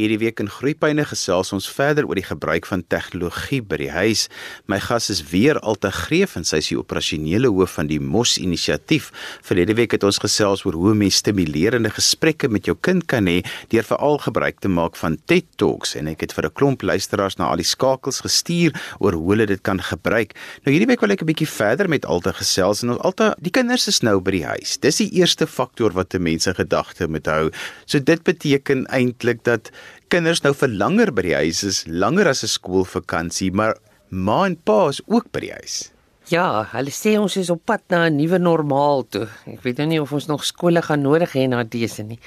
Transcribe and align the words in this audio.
Hierdie 0.00 0.22
week 0.22 0.40
in 0.40 0.48
Groepyne 0.48 1.04
gesels 1.04 1.50
ons 1.52 1.66
verder 1.68 2.06
oor 2.08 2.16
die 2.16 2.24
gebruik 2.24 2.64
van 2.64 2.80
tegnologie 2.88 3.58
by 3.60 3.76
die 3.76 3.90
huis. 3.92 4.22
My 4.64 4.78
gas 4.80 5.10
is 5.12 5.18
weer 5.28 5.58
Alta 5.60 5.90
Greef 5.92 6.32
en 6.38 6.46
sy 6.48 6.62
is 6.62 6.70
die 6.70 6.78
operasionele 6.80 7.50
hoof 7.52 7.74
van 7.76 7.90
die 7.90 7.98
Mos 8.00 8.38
Inisiatief. 8.40 9.10
Verlede 9.44 9.76
week 9.76 9.92
het 9.92 10.06
ons 10.08 10.16
gesels 10.22 10.62
oor 10.64 10.78
hoe 10.80 10.94
mens 10.96 11.18
stimulerende 11.20 11.92
gesprekke 11.92 12.48
met 12.48 12.70
jou 12.70 12.72
kind 12.80 13.04
kan 13.04 13.28
hê 13.28 13.42
deur 13.74 13.84
veral 13.84 14.16
gebruik 14.24 14.62
te 14.64 14.70
maak 14.72 14.96
van 14.96 15.18
TED 15.28 15.50
Talks 15.60 15.92
en 16.00 16.08
ek 16.08 16.24
het 16.24 16.32
vir 16.32 16.48
'n 16.48 16.56
klomp 16.56 16.80
luisteraars 16.80 17.36
na 17.36 17.52
al 17.52 17.60
die 17.60 17.68
skakels 17.68 18.24
gestuur 18.24 18.72
oor 18.98 19.12
hoe 19.12 19.30
hulle 19.32 19.46
dit 19.46 19.60
kan 19.60 19.76
gebruik. 19.76 20.32
Nou 20.64 20.72
hierdie 20.72 20.88
week 20.88 21.04
wil 21.04 21.12
ek 21.12 21.20
'n 21.20 21.28
bietjie 21.28 21.52
verder 21.52 21.86
met 21.88 22.06
Alta 22.06 22.32
gesels 22.32 22.82
en 22.82 22.96
Alta, 22.96 23.36
die 23.38 23.52
kinders 23.52 23.86
is 23.88 24.00
nou 24.00 24.20
by 24.20 24.30
die 24.30 24.46
huis. 24.46 24.78
Dis 24.80 24.96
die 24.96 25.12
eerste 25.20 25.46
faktor 25.46 25.92
wat 25.92 26.16
mense 26.18 26.54
gedagte 26.54 27.08
moet 27.08 27.26
hou. 27.26 27.50
So 27.84 28.00
dit 28.00 28.22
beteken 28.24 28.86
eintlik 28.86 29.44
dat 29.44 29.70
kinders 30.12 30.42
nou 30.44 30.52
vir 30.52 30.68
langer 30.76 31.08
by 31.16 31.22
die 31.24 31.38
huis 31.38 31.62
is, 31.64 31.78
langer 31.88 32.28
as 32.28 32.42
'n 32.44 32.52
skoolvakansie, 32.52 33.50
maar 33.50 33.74
ma 34.10 34.44
en 34.44 34.56
pa 34.56 34.88
is 34.88 35.00
ook 35.08 35.32
by 35.32 35.40
die 35.40 35.52
huis. 35.52 35.90
Ja, 36.28 36.68
hulle 36.72 36.92
sê 36.92 37.16
ons 37.18 37.36
is 37.36 37.50
op 37.50 37.64
pad 37.64 37.80
na 37.88 38.06
'n 38.06 38.16
nuwe 38.16 38.38
normaal 38.38 39.08
toe. 39.08 39.26
Ek 39.46 39.62
weet 39.62 39.78
nou 39.78 39.88
nie 39.88 40.00
of 40.00 40.12
ons 40.12 40.26
nog 40.26 40.44
skole 40.44 40.82
gaan 40.82 41.02
nodig 41.02 41.32
hê 41.32 41.48
na 41.48 41.64
dese 41.64 42.02
nie. 42.02 42.18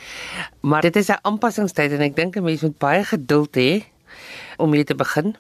Maar 0.62 0.82
dit 0.82 0.96
is 0.96 1.10
'n 1.10 1.22
aanpassingstyd 1.22 1.92
en 1.92 2.02
ek 2.02 2.16
dink 2.16 2.36
'n 2.36 2.44
mens 2.44 2.62
moet 2.62 2.80
baie 2.80 3.04
geduld 3.04 3.56
hê 3.56 3.86
om 4.58 4.70
mee 4.70 4.84
te 4.84 4.96
begin. 4.96 5.36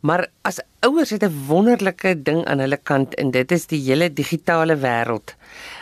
Maar 0.00 0.26
as 0.42 0.60
ouers 0.80 1.10
het 1.10 1.24
'n 1.24 1.46
wonderlike 1.46 2.22
ding 2.22 2.44
aan 2.44 2.58
hulle 2.58 2.76
kant 2.76 3.14
en 3.14 3.30
dit 3.30 3.52
is 3.52 3.66
die 3.66 3.80
hele 3.80 4.12
digitale 4.12 4.76
wêreld. 4.76 5.34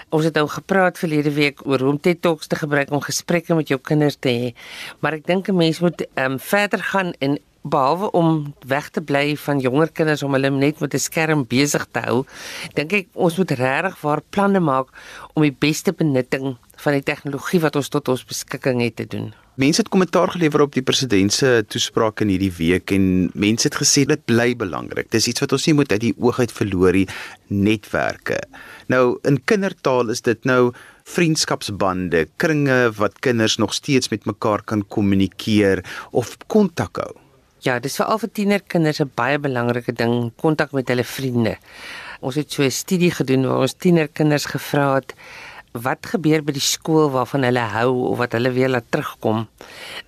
Ons 0.08 0.24
het 0.24 0.34
nou 0.34 0.48
gepraat 0.48 0.98
verlede 0.98 1.32
week 1.32 1.66
oor 1.66 1.78
hoe 1.78 1.90
om 1.90 2.00
TED 2.00 2.22
Talks 2.22 2.46
te 2.46 2.56
gebruik 2.56 2.90
om 2.90 3.00
gesprekke 3.00 3.54
met 3.54 3.68
jou 3.68 3.80
kinders 3.80 4.16
te 4.16 4.28
hê. 4.28 4.54
Maar 4.98 5.12
ek 5.12 5.26
dink 5.26 5.48
'n 5.48 5.56
mens 5.56 5.80
moet 5.80 6.06
ehm 6.14 6.32
um, 6.32 6.38
verder 6.38 6.82
gaan 6.82 7.12
en 7.18 7.38
behalwe 7.64 8.10
om 8.10 8.54
weg 8.66 8.90
te 8.92 9.00
bly 9.00 9.36
van 9.36 9.60
jonger 9.60 9.92
kinders 9.92 10.22
om 10.22 10.32
hulle 10.36 10.50
net 10.50 10.80
met 10.80 10.94
'n 10.94 10.98
skerm 10.98 11.46
besig 11.48 11.86
te 11.90 12.00
hou, 12.00 12.24
dink 12.74 12.92
ek 12.92 13.06
ons 13.12 13.36
moet 13.36 13.50
regtig 13.50 14.00
waar 14.00 14.20
planne 14.30 14.60
maak 14.60 14.88
om 15.32 15.42
die 15.42 15.56
beste 15.58 15.92
benutting 15.92 16.56
van 16.76 16.92
die 16.92 17.02
tegnologie 17.02 17.60
wat 17.60 17.76
ons 17.76 17.88
tot 17.88 18.08
ons 18.08 18.24
beskikking 18.24 18.82
het 18.82 18.96
te 18.96 19.06
doen. 19.06 19.34
Mense 19.54 19.84
het 19.84 19.88
kommentaar 19.88 20.32
gelewer 20.34 20.64
op 20.64 20.72
die 20.74 20.82
president 20.82 21.30
se 21.32 21.48
toespraak 21.70 22.24
in 22.24 22.32
hierdie 22.32 22.50
week 22.56 22.90
en 22.90 23.04
mense 23.38 23.68
het 23.68 23.76
gesê 23.78 24.02
dit 24.10 24.24
bly 24.26 24.48
belangrik. 24.58 25.06
Dis 25.14 25.28
iets 25.30 25.44
wat 25.44 25.54
ons 25.54 25.66
nie 25.68 25.76
moet 25.78 25.92
uit 25.94 26.00
die 26.08 26.14
oog 26.18 26.40
uit 26.42 26.50
verloor 26.50 26.98
nie, 26.98 27.04
netwerke. 27.54 28.40
Nou 28.90 29.20
in 29.22 29.38
kindertaal 29.46 30.10
is 30.10 30.24
dit 30.26 30.42
nou 30.50 30.72
vriendskapsbande, 31.06 32.24
kringe 32.42 32.80
wat 32.98 33.20
kinders 33.22 33.54
nog 33.62 33.76
steeds 33.78 34.10
met 34.10 34.26
mekaar 34.26 34.66
kan 34.66 34.82
kommunikeer 34.82 35.84
of 36.10 36.34
kontak 36.50 36.98
hou. 36.98 37.12
Ja, 37.62 37.78
dis 37.78 37.94
vir 38.00 38.10
al 38.10 38.18
vir 38.18 38.34
tienerkinders 38.34 39.00
'n 39.00 39.12
baie 39.14 39.38
belangrike 39.38 39.94
ding, 39.94 40.32
kontak 40.36 40.72
met 40.72 40.88
hulle 40.88 41.04
vriende. 41.04 41.56
Ons 42.20 42.34
het 42.34 42.50
so 42.50 42.62
'n 42.62 42.70
studie 42.70 43.10
gedoen 43.10 43.46
waar 43.46 43.60
ons 43.60 43.78
tienerkinders 43.78 44.46
gevra 44.46 44.94
het 44.94 45.14
wat 45.74 46.06
gebeur 46.06 46.44
by 46.46 46.52
die 46.54 46.62
skool 46.62 47.08
waarvan 47.10 47.42
hulle 47.48 47.62
hou 47.72 47.90
of 48.12 48.20
wat 48.20 48.36
hulle 48.36 48.52
weer 48.54 48.70
laat 48.70 48.86
terugkom. 48.94 49.42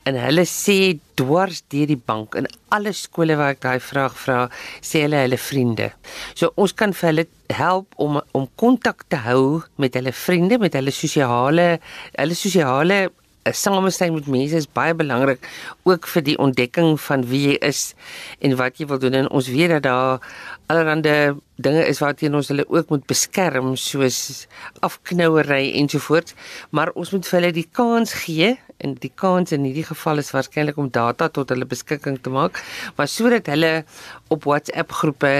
En 0.06 0.18
hulle 0.20 0.44
sê 0.46 0.94
dwars 1.18 1.64
deur 1.74 1.90
die 1.90 1.98
bank 1.98 2.36
in 2.38 2.46
alle 2.70 2.92
skole 2.94 3.34
waar 3.38 3.56
ek 3.56 3.64
daai 3.64 3.82
vraag 3.82 4.14
vra, 4.20 4.38
sê 4.78 5.02
hulle 5.06 5.24
hulle 5.24 5.40
vriende. 5.42 5.90
So 6.38 6.52
ons 6.54 6.74
kan 6.78 6.94
vir 6.94 7.10
hulle 7.10 7.26
help 7.58 7.98
om 7.98 8.20
om 8.30 8.46
kontak 8.62 9.08
te 9.10 9.18
hou 9.26 9.62
met 9.82 9.98
hulle 9.98 10.14
vriende, 10.14 10.60
met 10.62 10.78
hulle 10.78 10.94
sosiale 10.94 11.68
hulle 12.14 12.38
sosiale 12.38 13.08
'n 13.46 13.54
samesyn 13.54 14.14
met 14.14 14.26
mense 14.26 14.56
is 14.56 14.66
baie 14.66 14.94
belangrik 14.94 15.40
ook 15.84 16.06
vir 16.06 16.22
die 16.22 16.38
ontdekking 16.38 17.00
van 17.00 17.26
wie 17.30 17.48
jy 17.48 17.56
is 17.62 17.94
en 18.40 18.56
wat 18.56 18.78
jy 18.78 18.86
wil 18.86 18.98
doen. 18.98 19.14
En 19.14 19.30
ons 19.30 19.48
weet 19.48 19.70
dat 19.70 19.82
daar 19.82 20.18
allerlei 20.66 21.34
dinge 21.56 21.84
is 21.88 22.00
waarteen 22.02 22.34
ons 22.34 22.48
hulle 22.52 22.66
ook 22.68 22.90
moet 22.92 23.06
beskerm 23.08 23.76
soos 23.80 24.46
afknouery 24.84 25.72
ensovoorts 25.80 26.34
maar 26.70 26.92
ons 26.94 27.12
moet 27.14 27.28
vir 27.28 27.38
hulle 27.38 27.52
die 27.56 27.68
kans 27.78 28.12
gee 28.24 28.50
en 28.84 28.96
die 29.00 29.12
kans 29.14 29.54
in 29.56 29.64
hierdie 29.64 29.86
geval 29.88 30.20
is 30.20 30.32
waarskynlik 30.34 30.76
om 30.76 30.90
data 30.92 31.30
tot 31.32 31.54
hulle 31.54 31.68
beskikking 31.68 32.18
te 32.20 32.32
maak 32.34 32.60
maar 32.98 33.08
sodat 33.08 33.48
hulle 33.52 33.72
op 34.28 34.44
WhatsApp 34.44 34.92
groepe 35.00 35.34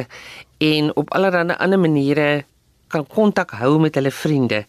en 0.65 0.93
op 0.97 1.13
allerlei 1.13 1.59
ander 1.59 1.81
maniere 1.81 2.31
kan 2.89 3.05
kontak 3.11 3.53
hou 3.61 3.77
met 3.83 3.99
hulle 3.99 4.15
vriende 4.15 4.65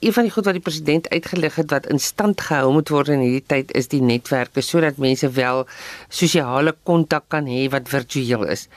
een 0.00 0.12
van 0.16 0.24
die 0.24 0.32
goed 0.32 0.46
wat 0.48 0.56
die 0.56 0.64
president 0.64 1.08
uitgelig 1.12 1.56
het 1.60 1.70
wat 1.74 1.86
in 1.92 2.00
stand 2.00 2.40
gehou 2.40 2.72
moet 2.72 2.88
word 2.88 3.10
in 3.12 3.20
hierdie 3.20 3.44
tyd 3.52 3.72
is 3.76 3.90
die 3.92 4.00
netwerke 4.00 4.64
sodat 4.64 4.96
mense 4.96 5.28
wel 5.36 5.66
sosiale 6.08 6.72
kontak 6.88 7.28
kan 7.28 7.48
hê 7.50 7.66
wat 7.72 7.92
virtueel 7.92 8.46
is. 8.48 8.68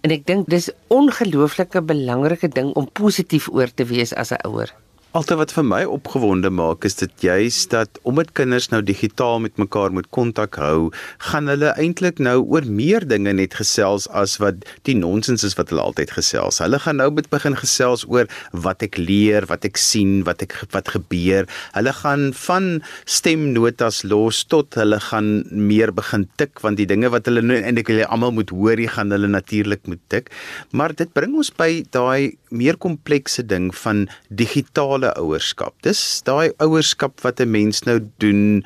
En 0.00 0.14
ek 0.16 0.24
dink 0.30 0.48
dis 0.48 0.70
ongelooflike 0.88 1.84
belangrike 1.84 2.48
ding 2.48 2.72
om 2.80 2.88
positief 2.88 3.50
oor 3.52 3.68
te 3.68 3.84
wees 3.92 4.14
as 4.16 4.32
'n 4.32 4.40
ouer. 4.48 4.72
Altyd 5.10 5.40
wat 5.40 5.50
vir 5.56 5.64
my 5.66 5.78
opgewonde 5.90 6.52
maak 6.54 6.84
is 6.86 6.94
dit 7.00 7.24
juis 7.26 7.56
dat 7.72 7.96
omdat 8.06 8.28
kinders 8.38 8.68
nou 8.70 8.78
digitaal 8.86 9.40
met 9.42 9.56
mekaar 9.58 9.90
moet 9.90 10.06
kontak 10.14 10.54
hou, 10.62 10.92
gaan 11.26 11.50
hulle 11.50 11.72
eintlik 11.82 12.20
nou 12.22 12.36
oor 12.44 12.62
meer 12.62 13.02
dinge 13.02 13.32
net 13.34 13.56
gesels 13.58 14.06
as 14.14 14.36
wat 14.38 14.62
die 14.86 14.94
nonsens 14.94 15.42
is 15.48 15.56
wat 15.58 15.72
hulle 15.74 15.82
altyd 15.82 16.12
gesels. 16.14 16.60
Hulle 16.62 16.78
gaan 16.78 17.02
nou 17.02 17.08
met 17.16 17.26
begin 17.32 17.58
gesels 17.58 18.04
oor 18.06 18.30
wat 18.54 18.84
ek 18.86 19.00
leer, 19.02 19.48
wat 19.50 19.66
ek 19.66 19.80
sien, 19.82 20.20
wat 20.28 20.44
ek 20.46 20.54
wat 20.70 20.92
gebeur. 20.94 21.50
Hulle 21.74 21.96
gaan 22.04 22.28
van 22.44 22.70
stemnotas 23.02 24.04
los 24.06 24.44
tot 24.46 24.78
hulle 24.78 25.02
gaan 25.08 25.42
meer 25.50 25.90
begin 25.90 26.28
tik 26.38 26.62
want 26.62 26.78
die 26.78 26.86
dinge 26.86 27.10
wat 27.10 27.26
hulle 27.26 27.42
nou 27.42 27.58
eintlik 27.58 27.90
hulle 27.90 28.06
almal 28.06 28.36
moet 28.38 28.54
hoor, 28.54 28.78
jy 28.78 28.94
gaan 28.94 29.10
hulle 29.10 29.34
natuurlik 29.34 29.90
moet 29.90 30.06
tik. 30.06 30.30
Maar 30.70 30.94
dit 30.94 31.10
bring 31.18 31.34
ons 31.34 31.50
by 31.50 31.82
daai 31.90 32.38
meer 32.54 32.78
komplekse 32.78 33.42
ding 33.42 33.72
van 33.82 34.06
digitaal 34.30 34.99
digitale 35.00 35.16
ouerskap. 35.16 35.74
Dis 35.82 36.22
daai 36.24 36.52
ouerskap 36.60 37.20
wat 37.22 37.40
'n 37.40 37.50
mens 37.50 37.84
nou 37.84 38.00
doen 38.18 38.64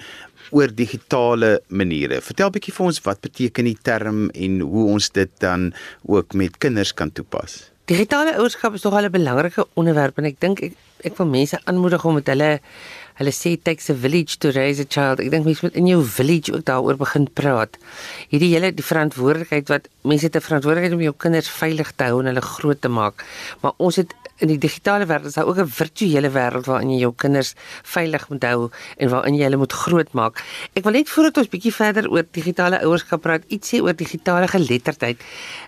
oor 0.50 0.68
digitale 0.68 1.60
maniere. 1.68 2.20
Vertel 2.20 2.50
bietjie 2.50 2.74
vir 2.74 2.86
ons 2.86 3.00
wat 3.04 3.20
beteken 3.20 3.64
die 3.64 3.78
term 3.82 4.30
en 4.30 4.60
hoe 4.60 4.86
ons 4.92 5.10
dit 5.10 5.30
dan 5.40 5.72
ook 6.06 6.34
met 6.34 6.58
kinders 6.58 6.92
kan 6.92 7.12
toepas. 7.12 7.70
Digitale 7.86 8.36
ouerskap 8.36 8.74
is 8.74 8.80
tog 8.80 8.94
al 8.94 9.04
'n 9.04 9.12
belangrike 9.12 9.66
onderwerp 9.74 10.18
en 10.18 10.24
ek 10.24 10.40
dink 10.40 10.60
ek 10.60 10.72
ek 11.04 11.16
wil 11.18 11.26
mense 11.26 11.58
aanmoedig 11.66 12.04
om 12.04 12.14
met 12.14 12.26
hulle 12.26 12.60
hulle 13.14 13.30
sê 13.30 13.56
takes 13.62 13.90
a 13.90 13.94
village 13.94 14.38
to 14.38 14.50
raise 14.50 14.80
a 14.80 14.86
child. 14.88 15.20
Ek 15.20 15.30
dink 15.30 15.44
mense 15.44 15.62
moet 15.62 15.76
in 15.76 15.86
jou 15.86 16.02
village 16.02 16.52
ook 16.52 16.64
daaroor 16.64 16.96
begin 16.96 17.28
praat. 17.32 17.76
Hierdie 18.28 18.54
hele 18.54 18.72
die 18.72 18.82
verantwoordelikheid 18.82 19.68
wat 19.68 19.88
mense 20.02 20.26
het 20.26 20.36
'n 20.36 20.40
verantwoordelikheid 20.40 20.94
om 20.94 21.00
jou 21.02 21.14
kinders 21.16 21.48
veilig 21.48 21.92
te 21.96 22.04
hou 22.04 22.20
en 22.20 22.26
hulle 22.26 22.40
groot 22.40 22.80
te 22.80 22.88
maak. 22.88 23.24
Maar 23.60 23.72
ons 23.76 23.96
het 23.96 24.14
in 24.42 24.50
die 24.50 24.58
digitale 24.58 25.06
wêreld 25.06 25.30
is 25.30 25.36
daar 25.38 25.46
ook 25.46 25.58
'n 25.58 25.70
virtuele 25.70 26.30
wêreld 26.30 26.66
waarin 26.66 26.90
jy 26.90 26.98
jou 27.00 27.12
kinders 27.16 27.54
veilig 27.82 28.28
moet 28.28 28.42
hou 28.42 28.70
en 28.96 29.08
waarin 29.08 29.34
jy 29.34 29.44
hulle 29.44 29.56
moet 29.56 29.72
grootmaak. 29.72 30.42
Ek 30.74 30.84
wil 30.84 30.92
net 30.92 31.08
voordat 31.08 31.36
ons 31.38 31.48
bietjie 31.48 31.72
verder 31.72 32.10
oor 32.10 32.24
digitale 32.30 32.82
ouerskap 32.82 33.22
praat, 33.22 33.42
iets 33.48 33.68
sê 33.68 33.80
oor 33.80 33.94
digitale 33.94 34.48
geletterdheid. 34.48 35.18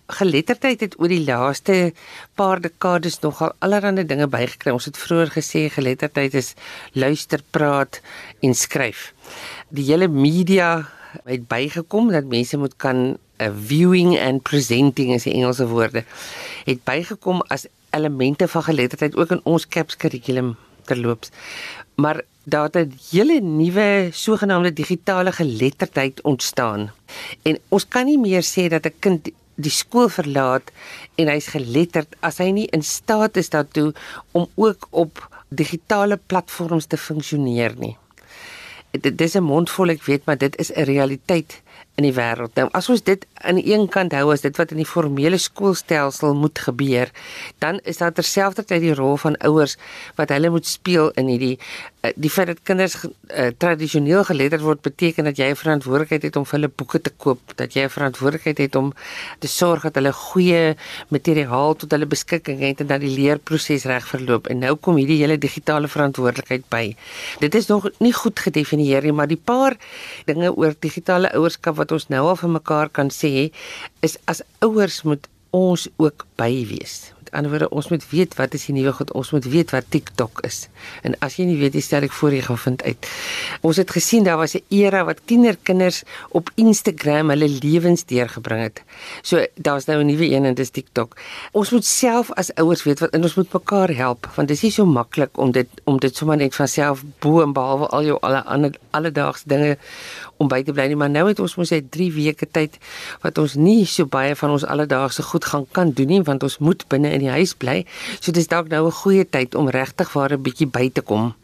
Geletterdheid 0.08 0.80
het 0.80 0.98
oor 0.98 1.08
die 1.08 1.24
laaste 1.24 1.92
paar 2.34 2.60
dekades 2.60 3.20
nogal 3.20 3.52
allerlei 3.58 4.04
dinge 4.04 4.26
bygekry. 4.26 4.72
Ons 4.72 4.84
het 4.84 4.98
vroeër 4.98 5.30
gesê 5.30 5.70
geletterdheid 5.70 6.34
is 6.34 6.54
luister, 6.92 7.40
praat 7.50 8.00
en 8.42 8.54
skryf. 8.54 9.12
Die 9.70 9.84
hele 9.84 10.08
media 10.08 10.88
het 11.24 11.48
bygekom 11.48 12.10
dat 12.12 12.24
mense 12.24 12.56
moet 12.56 12.76
kan 12.76 12.96
'n 13.38 13.42
uh, 13.44 13.52
viewing 13.52 14.18
and 14.18 14.42
presenting 14.42 15.12
is 15.14 15.22
die 15.22 15.32
Engelse 15.32 15.66
woorde 15.68 16.04
het 16.64 16.84
bygekom 16.84 17.42
as 17.48 17.66
elemente 17.96 18.48
van 18.48 18.62
geletterdheid 18.62 19.16
ook 19.16 19.30
in 19.30 19.44
ons 19.44 19.68
CAPS 19.68 19.96
kurrikulum 19.96 20.56
terloops. 20.84 21.30
Maar 21.94 22.22
daar 22.44 22.68
het 22.70 22.76
'n 22.76 22.98
hele 23.10 23.40
nuwe 23.40 24.08
sogenaamde 24.12 24.72
digitale 24.72 25.32
geletterdheid 25.32 26.20
ontstaan. 26.22 26.92
En 27.42 27.58
ons 27.68 27.88
kan 27.88 28.04
nie 28.04 28.18
meer 28.18 28.42
sê 28.42 28.68
dat 28.68 28.86
'n 28.86 28.94
kind 28.98 29.28
die 29.54 29.70
skool 29.70 30.08
verlaat 30.08 30.70
en 31.14 31.28
hy's 31.28 31.46
geletterd 31.46 32.16
as 32.20 32.38
hy 32.38 32.50
nie 32.50 32.68
in 32.76 32.82
staat 32.82 33.36
is 33.36 33.48
daartoe 33.48 33.94
om 34.32 34.48
ook 34.54 34.88
op 34.90 35.44
digitale 35.48 36.18
platforms 36.26 36.86
te 36.86 36.96
funksioneer 36.96 37.74
nie. 37.78 37.96
Dit 38.90 39.18
dis 39.18 39.34
'n 39.34 39.42
mondvol 39.42 39.88
ek 39.88 40.02
weet, 40.02 40.24
maar 40.24 40.38
dit 40.38 40.56
is 40.56 40.72
'n 40.72 40.84
realiteit 40.84 41.62
in 41.96 42.04
die 42.04 42.14
wêreld. 42.16 42.52
Nou 42.58 42.68
as 42.76 42.88
ons 42.92 43.02
dit 43.04 43.24
aan 43.40 43.60
die 43.60 43.72
een 43.72 43.86
kant 43.92 44.14
hou 44.16 44.30
as 44.32 44.44
dit 44.44 44.56
wat 44.60 44.72
in 44.74 44.80
die 44.82 44.88
formele 44.88 45.38
skoolstelsel 45.40 46.36
moet 46.36 46.58
gebeur, 46.68 47.12
dan 47.64 47.80
is 47.84 48.02
daar 48.02 48.12
terselfdertyd 48.12 48.84
die 48.84 48.96
rol 48.96 49.16
van 49.20 49.38
ouers 49.48 49.78
wat 50.20 50.34
hulle 50.34 50.52
moet 50.52 50.68
speel 50.68 51.10
in 51.16 51.32
hierdie 51.32 51.56
die 52.14 52.30
feit 52.30 52.46
dat 52.46 52.60
kinders 52.62 52.96
uh, 53.04 53.48
tradisioneel 53.58 54.24
geletterd 54.24 54.62
word 54.62 54.82
beteken 54.84 55.24
dat 55.24 55.36
jy 55.36 55.48
'n 55.50 55.56
verantwoordelikheid 55.56 56.22
het 56.22 56.36
om 56.36 56.44
vir 56.44 56.58
hulle 56.58 56.72
boeke 56.76 57.00
te 57.00 57.10
koop, 57.10 57.40
dat 57.56 57.74
jy 57.74 57.82
'n 57.84 57.90
verantwoordelikheid 57.90 58.58
het 58.58 58.76
om 58.76 58.92
te 59.38 59.48
sorg 59.48 59.82
dat 59.82 59.94
hulle 59.94 60.12
goeie 60.12 60.76
materiaal 61.08 61.76
tot 61.76 61.90
hulle 61.90 62.06
beskikking 62.06 62.60
het 62.60 62.80
en 62.80 62.86
dat 62.86 63.00
die 63.00 63.14
leerproses 63.16 63.84
reg 63.84 64.06
verloop. 64.06 64.46
En 64.46 64.58
nou 64.58 64.74
kom 64.76 64.96
hierdie 64.96 65.18
hele 65.18 65.38
digitale 65.38 65.88
verantwoordelikheid 65.88 66.68
by. 66.68 66.96
Dit 67.40 67.54
is 67.54 67.66
nog 67.66 67.90
nie 67.98 68.12
goed 68.12 68.38
gedefinieer 68.38 69.02
nie, 69.02 69.12
maar 69.12 69.28
die 69.28 69.40
paar 69.44 69.76
dinge 70.24 70.54
oor 70.54 70.74
digitale 70.78 71.32
ouerskap 71.32 71.76
wat 71.76 71.92
ons 71.92 72.08
nou 72.08 72.26
al 72.28 72.36
vir 72.36 72.50
mekaar 72.50 72.88
kan 72.88 73.10
sê 73.10 73.50
is 74.00 74.18
as 74.24 74.42
ouers 74.60 75.02
moet 75.02 75.28
ons 75.50 75.88
ook 75.96 76.26
by 76.36 76.66
wees 76.68 77.15
ander 77.36 77.52
woorde 77.52 77.68
ons 77.70 77.88
moet 77.92 78.04
weet 78.10 78.34
wat 78.38 78.54
is 78.56 78.66
die 78.68 78.74
nuwe 78.76 78.92
goed 78.96 79.12
ons 79.12 79.30
moet 79.34 79.46
weet 79.52 79.70
wat 79.74 79.88
TikTok 79.94 80.42
is. 80.48 80.66
En 81.02 81.14
as 81.24 81.36
jy 81.38 81.46
nie 81.48 81.58
weet 81.60 81.76
jy 81.76 81.82
stel 81.84 82.06
ek 82.06 82.14
voor 82.16 82.34
jy 82.36 82.42
gaan 82.46 82.60
vind 82.64 82.82
uit. 82.82 83.10
Ons 83.66 83.80
het 83.82 83.90
gesien 83.90 84.24
daar 84.24 84.40
was 84.40 84.56
'n 84.56 84.64
era 84.68 85.04
wat 85.04 85.20
tienerkinders 85.26 86.02
op 86.30 86.50
Instagram 86.56 87.30
hulle 87.30 87.48
lewens 87.48 88.04
deurgebring 88.04 88.62
het. 88.62 88.82
So 89.22 89.46
daar's 89.54 89.86
nou 89.86 90.00
'n 90.00 90.06
nuwe 90.06 90.26
een 90.30 90.44
en 90.44 90.54
dis 90.54 90.70
TikTok. 90.70 91.16
Ons 91.52 91.70
moet 91.70 91.84
self 91.84 92.32
as 92.32 92.54
ouers 92.54 92.82
weet 92.82 92.98
wat 93.00 93.10
en 93.10 93.22
ons 93.22 93.34
moet 93.34 93.52
mekaar 93.52 93.94
help 93.94 94.26
want 94.34 94.48
dit 94.48 94.56
is 94.56 94.62
nie 94.62 94.72
so 94.72 94.86
maklik 94.86 95.38
om 95.38 95.50
dit 95.52 95.68
om 95.84 95.98
dit 95.98 96.16
sommer 96.16 96.36
net 96.36 96.54
van 96.54 96.68
self 96.68 97.02
bo 97.18 97.42
en 97.42 97.52
behalwe 97.52 97.86
al 97.86 98.04
jou 98.04 98.18
alle 98.20 98.44
ander 98.44 98.74
alledaagse 98.90 99.48
dinge 99.48 99.78
om 100.38 100.48
by 100.48 100.62
te 100.62 100.72
bly 100.72 100.86
nie 100.88 100.96
maar 100.96 101.10
nou 101.10 101.26
het 101.28 101.40
ons 101.40 101.56
mos 101.56 101.70
net 101.70 101.90
3 101.90 102.10
weke 102.12 102.46
tyd 102.46 102.78
wat 103.22 103.38
ons 103.38 103.54
nie 103.54 103.84
so 103.86 104.06
baie 104.06 104.34
van 104.38 104.50
ons 104.50 104.64
alledaagse 104.64 105.22
goed 105.22 105.44
gaan 105.44 105.66
kan 105.72 105.92
doen 105.96 106.08
nie 106.12 106.22
want 106.26 106.42
ons 106.46 106.58
moet 106.58 106.84
binne 106.92 107.10
in 107.12 107.24
die 107.24 107.32
huis 107.32 107.54
bly. 107.58 107.84
So 108.20 108.32
dis 108.32 108.48
dalk 108.52 108.68
nou 108.72 108.86
'n 108.86 108.98
goeie 109.02 109.24
tyd 109.24 109.54
om 109.54 109.68
regtig 109.68 110.10
vir 110.10 110.32
'n 110.32 110.42
bietjie 110.42 110.66
by 110.66 110.90
te 110.90 111.00
kom 111.00 111.34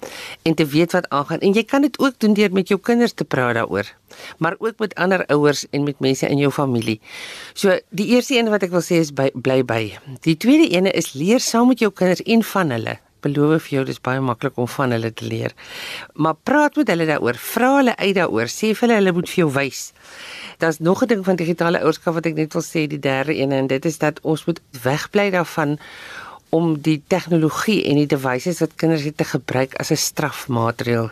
en 0.42 0.54
te 0.54 0.66
weet 0.66 0.92
wat 0.92 1.08
aangaan. 1.08 1.40
En 1.40 1.52
jy 1.52 1.64
kan 1.64 1.82
dit 1.82 1.98
ook 1.98 2.14
doen 2.18 2.34
deur 2.34 2.52
met 2.52 2.68
jou 2.68 2.80
kinders 2.80 3.12
te 3.12 3.24
praat 3.24 3.54
daaroor, 3.54 3.86
maar 4.38 4.54
ook 4.58 4.78
met 4.78 4.94
ander 4.94 5.26
ouers 5.26 5.66
en 5.70 5.84
met 5.84 6.00
mense 6.00 6.28
in 6.28 6.38
jou 6.38 6.50
familie. 6.50 7.00
So 7.54 7.78
die 7.90 8.06
eerste 8.06 8.36
een 8.36 8.48
wat 8.48 8.62
ek 8.62 8.70
wil 8.70 8.82
sê 8.82 9.00
is 9.00 9.12
by, 9.12 9.30
bly 9.34 9.64
by. 9.64 9.98
Die 10.20 10.36
tweede 10.36 10.68
ene 10.68 10.90
is 10.90 11.12
leer 11.12 11.40
saam 11.40 11.68
met 11.68 11.78
jou 11.78 11.90
kinders 11.90 12.22
en 12.22 12.42
van 12.42 12.70
hulle 12.70 12.98
beloof 13.22 13.68
vir 13.68 13.78
jou 13.78 13.84
dis 13.84 14.00
baie 14.00 14.20
maklik 14.20 14.58
om 14.58 14.68
van 14.68 14.90
hulle 14.90 15.12
te 15.12 15.24
leer. 15.24 15.54
Maar 16.14 16.34
praat 16.42 16.76
met 16.76 16.88
hulle 16.88 17.06
daaroor, 17.06 17.34
vra 17.34 17.76
hulle 17.76 17.96
uit 17.96 18.14
daaroor, 18.14 18.46
sê 18.46 18.74
vir 18.74 18.88
hulle 18.88 19.00
hulle 19.00 19.12
moet 19.12 19.28
vir 19.28 19.44
jou 19.44 19.50
wys 19.52 19.92
daar's 20.62 20.78
nog 20.78 21.02
'n 21.02 21.06
ding 21.06 21.24
van 21.24 21.36
digitale 21.36 21.80
ouerskap 21.80 22.14
wat 22.14 22.26
ek 22.26 22.34
net 22.34 22.52
wil 22.52 22.62
sê, 22.62 22.86
die 22.86 22.98
derde 22.98 23.34
een 23.36 23.52
en 23.52 23.66
dit 23.66 23.84
is 23.84 23.98
dat 23.98 24.20
ons 24.20 24.44
moet 24.44 24.60
wegbly 24.82 25.30
daarvan 25.30 25.78
om 26.48 26.80
die 26.80 27.02
tegnologie 27.06 27.84
en 27.84 27.94
die 27.94 28.06
devices 28.06 28.58
wat 28.58 28.74
kinders 28.74 29.02
het 29.02 29.16
te 29.16 29.24
gebruik 29.24 29.74
as 29.74 29.90
'n 29.90 29.96
strafmaatreël. 29.96 31.10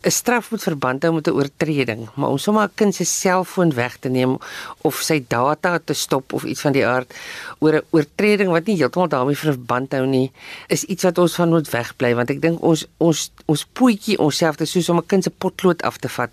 'n 0.00 0.10
straf 0.10 0.50
moet 0.50 0.62
verband 0.62 1.02
hou 1.02 1.12
met 1.14 1.26
'n 1.26 1.34
oortreding, 1.34 2.08
maar 2.14 2.28
om 2.28 2.38
sommer 2.38 2.62
'n 2.62 2.74
kind 2.74 2.94
se 2.94 3.04
selfoon 3.04 3.74
weg 3.74 3.96
te 3.96 4.08
neem 4.08 4.38
of 4.80 4.94
sy 4.94 5.24
data 5.28 5.78
te 5.84 5.92
stop 5.92 6.32
of 6.32 6.44
iets 6.44 6.60
van 6.60 6.72
die 6.72 6.86
aard 6.86 7.14
oor 7.58 7.74
'n 7.74 7.82
oortreding 7.90 8.50
wat 8.50 8.66
nie 8.66 8.76
heeltemal 8.76 9.08
daarmee 9.08 9.36
verband 9.36 9.92
hou 9.92 10.06
nie, 10.06 10.30
is 10.66 10.84
iets 10.84 11.02
wat 11.02 11.18
ons 11.18 11.34
van 11.34 11.48
moet 11.48 11.70
wegbly 11.70 12.14
want 12.14 12.30
ek 12.30 12.40
dink 12.40 12.62
ons 12.62 12.86
ons 12.96 13.30
ons 13.46 13.66
poetjie 13.72 14.18
onsself 14.18 14.56
te 14.56 14.64
soos 14.64 14.88
om 14.88 14.98
'n 14.98 15.06
kind 15.06 15.22
se 15.22 15.30
potlood 15.30 15.82
af 15.82 15.96
te 15.96 16.08
vat 16.08 16.30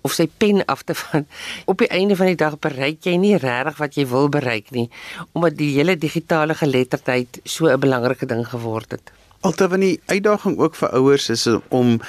of 0.00 0.12
sy 0.12 0.28
pen 0.38 0.64
af 0.64 0.82
te 0.82 0.94
vat. 0.94 1.24
Op 1.70 1.78
die 1.78 1.88
einde 1.88 2.16
van 2.16 2.26
die 2.26 2.36
dag 2.36 2.58
bereik 2.58 3.04
jy 3.04 3.16
nie 3.16 3.36
regtig 3.36 3.76
wat 3.78 3.94
jy 3.94 4.06
wil 4.06 4.28
bereik 4.28 4.70
nie 4.70 4.90
omdat 5.32 5.56
die 5.56 5.74
hele 5.78 5.96
digitale 5.96 6.54
geletterdheid 6.54 7.40
so 7.44 7.66
'n 7.66 7.80
belangrike 7.80 8.26
ding 8.26 8.48
geword 8.48 8.90
het. 8.90 9.12
Altewen 9.40 9.80
die 9.80 10.00
uitdaging 10.06 10.58
ook 10.58 10.74
vir 10.74 10.88
ouers 10.88 11.28
is 11.28 11.46
om 11.68 12.00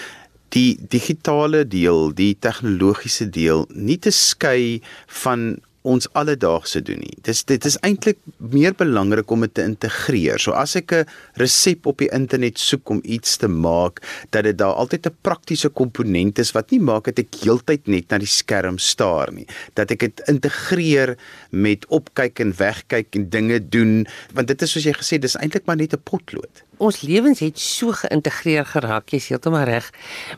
die 0.49 0.77
digitale 0.89 1.67
deel, 1.67 2.11
die 2.13 2.35
tegnologiese 2.39 3.29
deel 3.29 3.65
nie 3.73 3.97
te 3.97 4.11
skei 4.11 4.81
van 5.23 5.55
ons 5.85 6.07
alledaagse 6.17 6.81
doen 6.85 6.99
nie. 7.03 7.13
Dis 7.25 7.43
dit 7.47 7.65
is 7.69 7.77
eintlik 7.85 8.17
meer 8.53 8.73
belangrik 8.77 9.29
om 9.31 9.45
dit 9.45 9.53
te 9.57 9.65
integreer. 9.65 10.41
So 10.41 10.55
as 10.57 10.75
ek 10.75 10.91
'n 10.93 11.05
resep 11.41 11.85
op 11.85 11.97
die 12.01 12.09
internet 12.11 12.57
soek 12.59 12.89
om 12.89 13.01
iets 13.03 13.37
te 13.37 13.47
maak, 13.47 14.01
dat 14.31 14.43
dit 14.43 14.57
daar 14.57 14.73
altyd 14.73 15.07
'n 15.07 15.17
praktiese 15.21 15.69
komponent 15.69 16.39
is 16.39 16.51
wat 16.51 16.71
nie 16.71 16.79
maak 16.79 17.05
dat 17.05 17.19
ek 17.19 17.35
heeltyd 17.43 17.87
net 17.87 18.09
na 18.09 18.17
die 18.17 18.27
skerm 18.27 18.77
staar 18.77 19.31
nie. 19.31 19.47
Dat 19.75 19.91
ek 19.91 19.99
dit 19.99 20.21
integreer 20.27 21.17
met 21.51 21.85
opkyk 21.87 22.39
en 22.39 22.53
wegkyk 22.53 23.15
en 23.15 23.29
dinge 23.29 23.59
doen, 23.69 24.07
want 24.33 24.47
dit 24.47 24.61
is 24.61 24.71
soos 24.71 24.83
jy 24.83 24.93
gesê, 24.93 25.19
dis 25.19 25.37
eintlik 25.37 25.65
maar 25.65 25.77
net 25.77 25.93
'n 25.93 26.01
potlood 26.03 26.63
ons 26.77 27.01
lewens 27.01 27.39
het 27.39 27.59
so 27.59 27.91
geïntegreer 27.91 28.65
geraak, 28.65 29.09
jy's 29.09 29.27
heeltemal 29.27 29.63
reg 29.63 29.91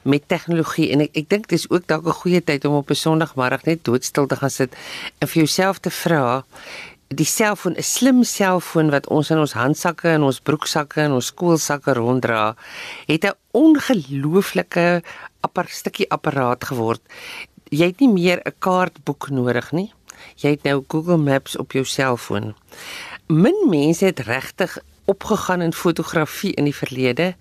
met 0.04 0.28
tegnologie 0.28 0.92
en 0.92 1.02
ek 1.02 1.18
ek 1.18 1.30
dink 1.30 1.48
dis 1.48 1.70
ook 1.70 1.88
dalk 1.88 2.06
'n 2.08 2.20
goeie 2.22 2.42
tyd 2.42 2.66
om 2.66 2.76
op 2.76 2.90
'n 2.90 2.96
Sondagmiddag 2.96 3.66
net 3.66 3.84
doodstil 3.84 4.28
te 4.28 4.36
gaan 4.36 4.50
sit 4.50 4.76
en 5.20 5.28
vir 5.28 5.44
jouself 5.44 5.80
te 5.80 5.90
vra 5.90 6.44
die 7.08 7.26
selfoon, 7.26 7.76
'n 7.78 7.84
slim 7.84 8.24
selfoon 8.24 8.90
wat 8.90 9.08
ons 9.08 9.30
in 9.30 9.38
ons 9.38 9.54
handsakke 9.54 10.10
en 10.10 10.24
ons 10.24 10.40
broeksakke 10.40 11.02
en 11.02 11.12
ons 11.12 11.26
skoolsakke 11.26 11.94
ronddra, 11.94 12.56
het 13.08 13.24
'n 13.24 13.38
ongelooflike 13.52 15.04
appar 15.42 15.68
stukkie 15.68 16.10
apparaat 16.10 16.64
geword. 16.64 17.02
Jy 17.70 17.86
het 17.86 18.00
nie 18.00 18.14
meer 18.14 18.42
'n 18.44 18.54
kaartboek 18.60 19.30
nodig 19.30 19.72
nie. 19.72 19.94
Jy 20.36 20.50
het 20.50 20.64
nou 20.64 20.84
Google 20.88 21.18
Maps 21.18 21.58
op 21.58 21.72
jou 21.72 21.86
selfoon. 21.86 22.56
Min 23.28 23.70
mense 23.70 24.06
het 24.06 24.20
regtig 24.20 24.78
opgegaan 25.08 25.62
in 25.62 25.74
fotografie 25.74 26.52
in 26.60 26.68
die 26.68 26.76
verlede. 26.76 27.32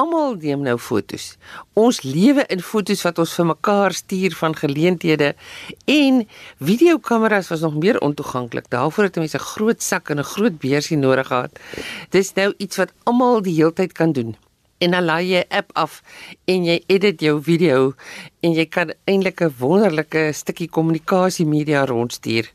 Almal 0.00 0.38
neem 0.40 0.62
nou 0.64 0.78
fotos. 0.80 1.36
Ons 1.76 2.00
lewe 2.06 2.46
in 2.48 2.62
fotos 2.64 3.04
wat 3.04 3.20
ons 3.20 3.34
vir 3.36 3.48
mekaar 3.50 3.92
stuur 3.96 4.36
van 4.38 4.56
geleenthede 4.56 5.34
en 5.84 6.22
videokameras 6.58 7.50
was 7.52 7.60
nog 7.60 7.76
meer 7.76 8.00
ontoeganklik. 8.00 8.70
Daarvoor 8.72 9.10
het 9.10 9.20
mense 9.20 9.36
'n 9.38 9.50
groot 9.54 9.82
sak 9.82 10.08
en 10.10 10.18
'n 10.18 10.32
groot 10.34 10.58
beursie 10.58 10.96
nodig 10.96 11.26
gehad. 11.26 11.52
Dis 12.10 12.32
nou 12.34 12.54
iets 12.56 12.76
wat 12.76 12.92
almal 13.04 13.42
die 13.42 13.54
heeltyd 13.54 13.92
kan 13.92 14.12
doen. 14.12 14.36
En 14.78 14.90
dan 14.90 15.04
laai 15.04 15.26
jy 15.28 15.44
'n 15.44 15.56
app 15.58 15.70
af 15.72 16.02
en 16.44 16.64
jy 16.64 16.82
edit 16.86 17.20
jou 17.20 17.42
video 17.42 17.94
en 18.40 18.52
jy 18.52 18.66
kan 18.66 18.92
eintlik 19.04 19.40
'n 19.40 19.54
wonderlike 19.58 20.32
stukkie 20.32 20.68
kommunikasie 20.68 21.46
media 21.46 21.84
rondstuur. 21.84 22.52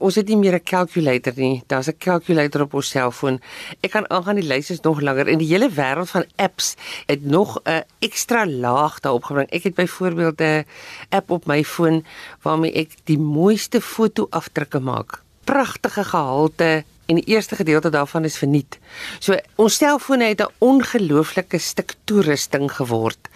Ons 0.00 0.16
het 0.16 0.30
nie 0.32 0.36
meer 0.36 0.54
'n 0.54 0.64
calculator 0.64 1.32
nie. 1.36 1.62
Daar's 1.66 1.88
'n 1.88 1.98
calculator 1.98 2.62
op 2.62 2.74
ons 2.74 2.88
selfoon. 2.88 3.40
Ek 3.80 3.90
kan 3.90 4.10
aangaan 4.10 4.40
die 4.40 4.46
lys 4.46 4.70
is 4.70 4.80
nog 4.80 5.00
langer 5.00 5.28
en 5.28 5.38
die 5.38 5.48
hele 5.48 5.70
wêreld 5.70 6.10
van 6.10 6.24
apps 6.36 6.74
het 7.06 7.24
nog 7.24 7.60
'n 7.64 7.84
ekstra 7.98 8.46
laag 8.46 9.00
daarop 9.00 9.24
gebring. 9.24 9.50
Ek 9.50 9.62
het 9.62 9.74
byvoorbeeld 9.74 10.40
'n 10.40 10.64
app 11.08 11.30
op 11.30 11.46
my 11.46 11.64
foon 11.64 12.04
waarmee 12.42 12.72
ek 12.72 12.90
die 13.04 13.18
mooiste 13.18 13.80
fotoafdrukke 13.80 14.80
maak. 14.80 15.22
Pragtige 15.44 16.04
gehalte 16.04 16.84
en 17.06 17.14
die 17.14 17.24
eerste 17.24 17.56
gedeelte 17.56 17.90
daarvan 17.90 18.24
is 18.24 18.38
verniet. 18.38 18.78
So 19.18 19.36
ons 19.54 19.76
selfone 19.76 20.24
het 20.24 20.40
'n 20.40 20.52
ongelooflike 20.58 21.58
stuk 21.58 21.94
toerusting 22.04 22.72
geword. 22.72 23.28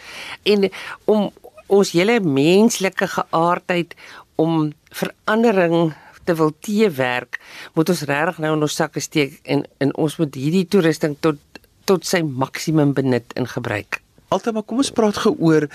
En 0.42 0.70
om 1.04 1.32
ons 1.66 1.90
hele 1.90 2.20
menslike 2.20 3.06
geaardheid 3.06 3.94
om 4.34 4.72
verandering 4.90 5.94
te 6.24 6.34
wil 6.34 6.54
teewerk, 6.60 7.40
moet 7.74 7.88
ons 7.88 8.02
regtig 8.02 8.38
nou 8.38 8.54
in 8.56 8.62
ons 8.62 8.78
sakke 8.80 9.00
steek 9.00 9.40
en 9.44 9.66
en 9.78 9.94
ons 9.96 10.16
moet 10.18 10.34
hierdie 10.34 10.66
toerusting 10.66 11.16
tot 11.20 11.40
tot 11.84 12.06
sy 12.08 12.22
maksimum 12.24 12.94
benut 12.96 13.32
en 13.36 13.46
gebruik. 13.46 14.00
Altyd 14.32 14.56
maar 14.56 14.64
kom 14.66 14.80
ons 14.80 14.90
praat 14.90 15.18
gou 15.20 15.34
oor 15.46 15.66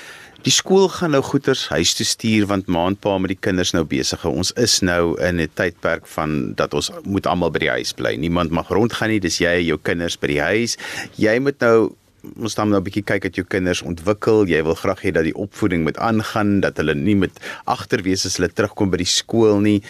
die 0.43 0.53
skool 0.53 0.87
gaan 0.91 1.13
nou 1.13 1.21
goeters 1.23 1.67
huis 1.69 1.93
toe 1.95 2.07
stuur 2.07 2.47
want 2.49 2.67
maandpa 2.71 3.17
met 3.21 3.33
die 3.33 3.39
kinders 3.39 3.71
nou 3.75 3.85
besig. 3.87 4.25
Ons 4.25 4.51
is 4.57 4.79
nou 4.81 5.15
in 5.21 5.39
'n 5.39 5.51
tydperk 5.53 6.07
van 6.07 6.53
dat 6.55 6.73
ons 6.73 6.91
moet 7.03 7.27
almal 7.27 7.51
by 7.51 7.59
die 7.59 7.75
huis 7.77 7.93
bly. 7.93 8.15
Niemand 8.15 8.51
mag 8.51 8.67
rondgaan 8.67 9.09
nie. 9.09 9.19
Dis 9.19 9.39
jy 9.39 9.59
en 9.59 9.65
jou 9.65 9.77
kinders 9.77 10.17
by 10.17 10.27
die 10.27 10.41
huis. 10.41 10.77
Jy 11.15 11.39
moet 11.39 11.59
nou 11.59 11.95
ons 12.39 12.55
dan 12.55 12.69
nou 12.69 12.79
'n 12.79 12.83
bietjie 12.83 13.03
kyk 13.03 13.21
dat 13.21 13.35
jou 13.35 13.45
kinders 13.45 13.81
ontwikkel. 13.81 14.47
Jy 14.47 14.63
wil 14.63 14.75
graag 14.75 15.01
hê 15.01 15.11
dat 15.11 15.23
die 15.23 15.35
opvoeding 15.35 15.83
moet 15.83 15.97
aangaan, 15.97 16.59
dat 16.59 16.77
hulle 16.77 16.95
nie 16.95 17.15
met 17.15 17.31
agterwees 17.65 18.25
as 18.25 18.37
hulle 18.37 18.49
terugkom 18.49 18.89
by 18.89 18.97
die 18.97 19.05
skool 19.05 19.59
nie. 19.59 19.81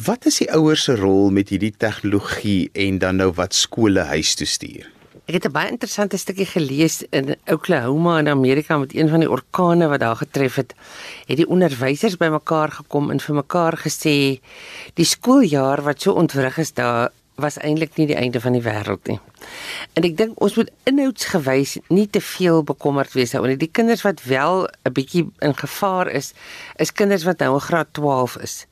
Wat 0.00 0.24
is 0.24 0.38
die 0.40 0.46
ouers 0.56 0.86
se 0.86 0.94
rol 0.96 1.28
met 1.34 1.50
hierdie 1.52 1.74
tegnologie 1.76 2.70
en 2.72 2.98
dan 3.02 3.18
nou 3.20 3.32
wat 3.36 3.52
skole 3.52 4.00
huis 4.08 4.30
toe 4.38 4.46
stuur? 4.48 4.86
Ek 5.28 5.34
het 5.34 5.44
'n 5.44 5.52
baie 5.52 5.68
interessante 5.68 6.16
stukkie 6.16 6.46
gelees 6.46 7.02
in 7.10 7.36
Oklahoma 7.46 8.18
in 8.18 8.28
Amerika 8.28 8.78
met 8.78 8.94
een 8.94 9.08
van 9.08 9.20
die 9.20 9.30
orkane 9.30 9.88
wat 9.88 10.00
daar 10.00 10.16
getref 10.16 10.54
het. 10.54 10.74
Het 11.26 11.36
die 11.36 11.48
onderwysers 11.48 12.16
bymekaar 12.16 12.70
gekom 12.70 13.10
en 13.10 13.20
vir 13.20 13.34
mekaar 13.34 13.76
gesê 13.76 14.40
die 14.94 15.04
skooljaar 15.04 15.82
wat 15.82 16.00
so 16.00 16.12
ontwrig 16.12 16.58
is 16.58 16.72
daar 16.72 17.10
was 17.34 17.58
eintlik 17.58 17.96
nie 17.96 18.06
die 18.06 18.16
einde 18.16 18.40
van 18.40 18.52
die 18.52 18.62
wêreld 18.62 19.06
nie. 19.06 19.20
En 19.92 20.02
ek 20.02 20.16
dink 20.16 20.40
ons 20.40 20.54
moet 20.54 20.70
inhoudsgewys 20.84 21.78
nie 21.88 22.10
te 22.10 22.20
veel 22.20 22.62
bekommerd 22.62 23.12
wees 23.12 23.34
oor 23.34 23.56
die 23.56 23.70
kinders 23.72 24.02
wat 24.02 24.22
wel 24.22 24.68
'n 24.84 24.92
bietjie 24.92 25.30
in 25.38 25.54
gevaar 25.54 26.08
is, 26.08 26.32
is 26.76 26.92
kinders 26.92 27.24
wat 27.24 27.38
nou 27.38 27.54
in 27.54 27.60
graad 27.60 27.88
12 27.92 28.36
is 28.36 28.66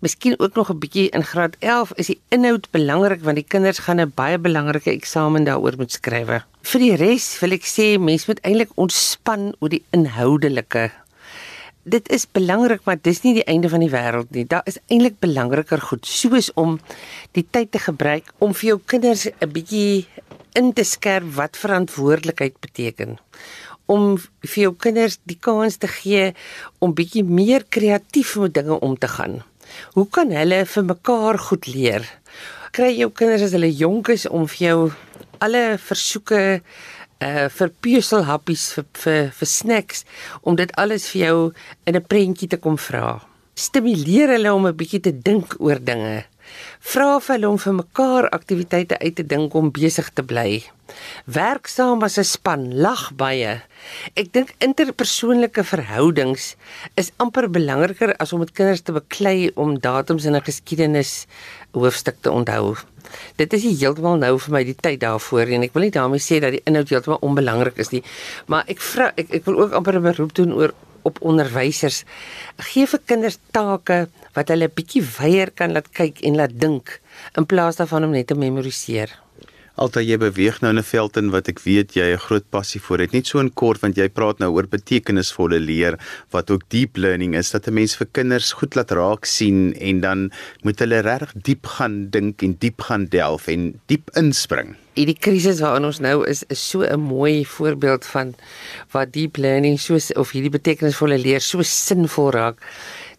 Miskien 0.00 0.38
ook 0.40 0.54
nog 0.54 0.70
'n 0.70 0.78
bietjie 0.78 1.08
in 1.10 1.24
graad 1.24 1.56
11 1.58 1.92
is 1.94 2.06
die 2.06 2.20
inhoud 2.28 2.70
belangrik 2.70 3.20
want 3.22 3.36
die 3.36 3.44
kinders 3.44 3.78
gaan 3.78 4.00
'n 4.00 4.12
baie 4.14 4.38
belangrike 4.38 4.90
eksamen 4.90 5.44
daaroor 5.44 5.76
moet 5.76 5.92
skryf. 5.92 6.44
Vir 6.62 6.80
die 6.80 6.96
res 6.96 7.38
wil 7.40 7.52
ek 7.52 7.64
sê 7.64 7.98
mense 7.98 8.24
moet 8.26 8.40
eintlik 8.40 8.70
ontspan 8.74 9.54
oor 9.58 9.68
die 9.68 9.84
inhoudelike 9.90 10.90
dit 11.82 12.08
is 12.12 12.26
belangrik 12.28 12.84
maar 12.84 12.98
dis 13.00 13.22
nie 13.24 13.34
die 13.38 13.46
einde 13.48 13.68
van 13.68 13.80
die 13.80 13.90
wêreld 13.90 14.30
nie. 14.30 14.44
Daar 14.44 14.66
is 14.68 14.78
eintlik 14.86 15.18
belangriker 15.20 15.80
goed 15.80 16.06
soos 16.06 16.50
om 16.54 16.78
die 17.32 17.46
tyd 17.50 17.72
te 17.72 17.78
gebruik 17.78 18.32
om 18.38 18.54
vir 18.54 18.68
jou 18.68 18.80
kinders 18.84 19.26
'n 19.26 19.52
bietjie 19.52 20.06
in 20.52 20.72
te 20.72 20.84
skerp 20.84 21.34
wat 21.34 21.56
verantwoordelikheid 21.56 22.60
beteken. 22.60 23.18
Om 23.86 24.18
vir 24.18 24.62
jou 24.62 24.74
kinders 24.74 25.18
die 25.24 25.38
kans 25.40 25.76
te 25.76 25.88
gee 25.88 26.34
om 26.78 26.94
bietjie 26.94 27.24
meer 27.24 27.64
kreatief 27.68 28.36
met 28.36 28.54
dinge 28.54 28.80
om 28.80 28.98
te 28.98 29.08
gaan. 29.08 29.42
Hoe 29.94 30.06
kan 30.08 30.30
hulle 30.30 30.64
vir 30.66 30.84
mekaar 30.84 31.38
goed 31.38 31.66
leer? 31.66 32.06
Kry 32.72 32.92
jou 32.98 33.10
kinders 33.10 33.42
as 33.42 33.52
hulle 33.56 33.70
jonk 33.74 34.08
is 34.14 34.26
om 34.28 34.46
vir 34.46 34.66
jou 34.66 34.78
alle 35.40 35.78
versoeke 35.78 36.60
uh 37.20 37.48
vir 37.52 37.72
peuselhappies 37.84 38.62
vir 38.76 38.86
vir 39.02 39.32
vir 39.38 39.48
snacks 39.48 40.04
om 40.42 40.56
dit 40.56 40.70
alles 40.80 41.08
vir 41.12 41.20
jou 41.26 41.52
in 41.86 41.96
'n 41.96 42.06
prentjie 42.12 42.48
te 42.48 42.56
kom 42.56 42.78
vra. 42.78 43.20
Stimuleer 43.54 44.28
hulle 44.36 44.54
om 44.54 44.66
'n 44.66 44.76
bietjie 44.76 45.00
te 45.00 45.12
dink 45.12 45.56
oor 45.60 45.78
dinge. 45.78 46.24
Vra 46.80 47.20
vir 47.20 47.34
hulle 47.36 47.48
om 47.48 47.58
vir 47.58 47.74
mekaar 47.76 48.28
aktiwiteite 48.32 48.98
uit 48.98 49.14
te 49.14 49.26
dink 49.26 49.54
om 49.54 49.70
besig 49.70 50.10
te 50.14 50.22
bly. 50.22 50.62
Werk 51.26 51.68
saam 51.68 52.02
as 52.02 52.18
'n 52.18 52.24
span, 52.24 52.62
lag 52.74 53.12
baie. 53.14 53.62
Ek 54.16 54.32
dink 54.32 54.54
interpersoonlike 54.58 55.64
verhoudings 55.64 56.56
is 56.96 57.12
amper 57.18 57.48
belangriker 57.48 58.16
as 58.18 58.32
om 58.32 58.40
met 58.40 58.52
kinders 58.52 58.82
te 58.82 58.92
beklei 58.92 59.50
om 59.54 59.78
datums 59.78 60.24
in 60.24 60.34
'n 60.34 60.42
geskiedenis 60.42 61.26
hoofstuk 61.72 62.16
te 62.22 62.30
onthou. 62.30 62.76
Dit 63.36 63.52
is 63.52 63.62
heeltemal 63.62 64.16
nou 64.16 64.38
vir 64.38 64.52
my 64.52 64.64
die 64.64 64.76
tyd 64.76 65.00
daarvoor 65.00 65.46
en 65.54 65.62
ek 65.62 65.72
wil 65.74 65.82
nie 65.82 65.94
daarmee 65.94 66.22
sê 66.22 66.40
dat 66.40 66.52
die 66.52 66.62
inhoud 66.64 66.88
heeltemal 66.88 67.22
onbelangrik 67.22 67.78
is 67.78 67.90
nie, 67.90 68.02
maar 68.46 68.64
ek 68.68 68.80
vra 68.80 69.12
ek 69.16 69.30
ek 69.30 69.44
wil 69.44 69.60
ook 69.62 69.72
amper 69.72 69.96
'n 69.96 70.02
beroep 70.02 70.34
doen 70.34 70.52
oor 70.52 70.74
op 71.08 71.20
onderwysers. 71.22 72.04
Gee 72.70 72.86
vir 72.86 73.02
kinders 73.06 73.38
take 73.54 74.02
wat 74.36 74.52
hulle 74.52 74.68
bietjie 74.68 75.02
weier 75.18 75.50
kan 75.54 75.74
laat 75.76 75.90
kyk 75.96 76.22
en 76.26 76.38
laat 76.40 76.54
dink 76.60 76.98
in 77.38 77.46
plaas 77.46 77.80
daarvan 77.80 78.08
om 78.08 78.14
net 78.16 78.30
te 78.30 78.38
memoriseer. 78.38 79.12
Altyd 79.78 80.08
jy 80.08 80.16
beweeg 80.18 80.58
nou 80.60 80.72
in 80.72 80.78
'n 80.78 80.82
veld 80.82 81.16
in 81.16 81.30
wat 81.30 81.48
ek 81.48 81.60
weet 81.62 81.94
jy 81.94 82.10
'n 82.12 82.18
groot 82.18 82.44
passie 82.50 82.80
vir 82.80 82.98
het. 82.98 83.12
Net 83.12 83.26
so 83.26 83.38
in 83.38 83.50
kort 83.50 83.80
want 83.80 83.96
jy 83.96 84.08
praat 84.08 84.38
nou 84.40 84.50
oor 84.50 84.66
betekenisvolle 84.66 85.60
leer 85.60 85.98
wat 86.30 86.50
ook 86.50 86.62
deep 86.68 86.96
learning 86.96 87.34
is 87.34 87.50
dat 87.50 87.68
'n 87.68 87.74
mens 87.74 87.96
vir 87.96 88.08
kinders 88.12 88.52
goed 88.52 88.74
laat 88.74 88.90
raak 88.90 89.24
sien 89.24 89.74
en 89.80 90.00
dan 90.00 90.30
moet 90.62 90.78
hulle 90.78 91.00
regtig 91.00 91.32
diep 91.34 91.66
gaan 91.66 92.10
dink 92.10 92.42
en 92.42 92.56
diep 92.58 92.80
gaan 92.80 93.06
delf 93.06 93.46
en 93.48 93.80
diep 93.86 94.10
inspring. 94.16 94.76
Hierdie 94.94 95.18
krisis 95.18 95.60
waarin 95.60 95.84
ons 95.84 96.00
nou 96.00 96.26
is 96.26 96.42
is 96.48 96.68
so 96.70 96.82
'n 96.82 97.00
mooi 97.00 97.44
voorbeeld 97.46 98.04
van 98.06 98.34
wat 98.90 99.12
deep 99.12 99.36
learning 99.36 99.78
so 99.78 99.94
of 100.16 100.32
hierdie 100.32 100.50
betekenisvolle 100.50 101.18
leer 101.18 101.40
so 101.40 101.62
sinvol 101.62 102.30
raak. 102.30 102.58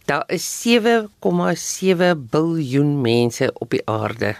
Daar 0.05 0.23
is 0.27 0.61
7,7 0.61 2.27
biljoen 2.29 3.01
mense 3.01 3.51
op 3.53 3.69
die 3.69 3.85
aarde 3.85 4.35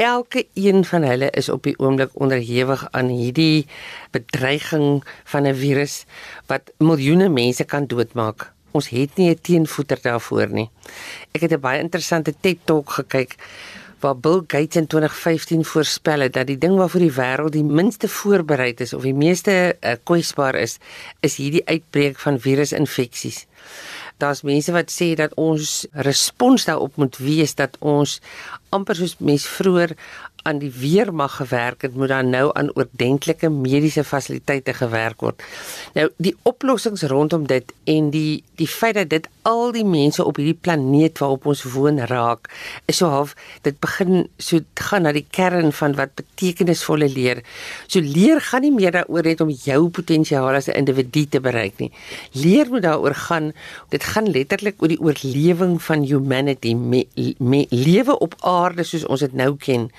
elke 0.00 0.46
een 0.54 0.84
van 0.84 1.02
hulle 1.02 1.30
is 1.30 1.48
op 1.48 1.62
die 1.62 1.78
oomblik 1.78 2.10
onderhewig 2.12 2.86
aan 2.90 3.10
hierdie 3.12 3.66
bedreiging 4.10 5.04
van 5.24 5.46
'n 5.46 5.54
virus 5.54 6.04
wat 6.46 6.72
miljoene 6.78 7.28
mense 7.28 7.64
kan 7.64 7.86
doodmaak. 7.86 8.52
Ons 8.70 8.88
het 8.88 9.16
nie 9.16 9.30
'n 9.30 9.40
teenvoeter 9.40 9.98
daarvoor 10.02 10.48
nie. 10.48 10.70
Ek 11.32 11.40
het 11.40 11.52
'n 11.52 11.60
baie 11.60 11.80
interessante 11.80 12.34
TED 12.40 12.58
Talk 12.64 12.90
gekyk 12.90 13.36
waar 14.00 14.16
Bill 14.16 14.42
Gates 14.46 14.76
in 14.76 14.86
2015 14.86 15.64
voorspel 15.64 16.20
het 16.20 16.32
dat 16.32 16.46
die 16.46 16.58
ding 16.58 16.76
waarvoor 16.76 17.00
die 17.00 17.12
wêreld 17.12 17.52
die 17.52 17.64
minste 17.64 18.08
voorberei 18.08 18.72
is 18.76 18.92
of 18.92 19.02
die 19.02 19.14
meeste 19.14 19.76
uh, 19.80 19.92
kwesbaar 20.02 20.54
is, 20.54 20.78
is 21.20 21.36
hierdie 21.36 21.66
uitbreek 21.66 22.18
van 22.18 22.40
virusinfeksies 22.40 23.46
daar's 24.20 24.44
mense 24.46 24.72
wat 24.72 24.92
sê 24.92 25.12
dat 25.18 25.34
ons 25.40 25.86
respons 26.06 26.66
daarop 26.68 26.96
moet 27.00 27.16
wees 27.20 27.54
dat 27.58 27.76
ons 27.80 28.18
amper 28.74 28.98
soos 29.00 29.16
mens 29.18 29.46
vroeër 29.58 29.96
aan 30.42 30.58
die 30.58 30.72
weermag 30.72 31.36
gewerk 31.36 31.82
het, 31.82 31.94
moet 31.94 32.08
dan 32.08 32.30
nou 32.30 32.50
aan 32.52 32.70
oordentlike 32.74 33.48
mediese 33.48 34.04
fasiliteite 34.04 34.74
gewerk 34.74 35.20
word. 35.20 35.42
Nou 35.94 36.08
die 36.16 36.34
oplossings 36.48 37.02
rondom 37.02 37.46
dit 37.46 37.72
en 37.84 38.10
die 38.14 38.42
die 38.60 38.68
feit 38.68 38.94
dat 38.94 39.10
dit 39.10 39.28
al 39.48 39.72
die 39.72 39.84
mense 39.84 40.24
op 40.24 40.36
hierdie 40.36 40.58
planeet 40.60 41.18
waarop 41.18 41.46
ons 41.48 41.62
woon 41.72 42.00
raak, 42.10 42.50
is 42.90 43.00
so 43.00 43.08
half 43.08 43.34
dit 43.64 43.76
begin 43.80 44.26
so 44.38 44.60
gaan 44.80 45.06
na 45.08 45.12
die 45.16 45.26
kern 45.30 45.72
van 45.76 45.96
wat 45.98 46.14
betekenisvolle 46.18 47.08
leer. 47.08 47.42
So 47.86 48.00
leer 48.04 48.40
gaan 48.44 48.64
nie 48.66 48.74
meer 48.74 48.94
daaroor 48.96 49.28
net 49.28 49.40
om 49.40 49.52
jou 49.52 49.88
potensiaal 49.88 50.56
as 50.56 50.68
'n 50.68 50.76
individu 50.76 51.26
te 51.26 51.40
bereik 51.40 51.78
nie. 51.78 51.92
Leer 52.32 52.68
moet 52.68 52.82
daaroor 52.82 53.14
gaan, 53.14 53.52
dit 53.88 54.04
gaan 54.04 54.30
letterlik 54.30 54.82
oor 54.82 54.88
die 54.88 55.00
oorlewing 55.00 55.82
van 55.82 56.02
humanity, 56.02 56.74
me, 56.74 57.06
me, 57.38 57.66
lewe 57.70 58.18
op 58.18 58.34
aarde 58.40 58.82
soos 58.84 59.04
ons 59.04 59.20
dit 59.20 59.32
nou 59.32 59.56
ken 59.56 59.90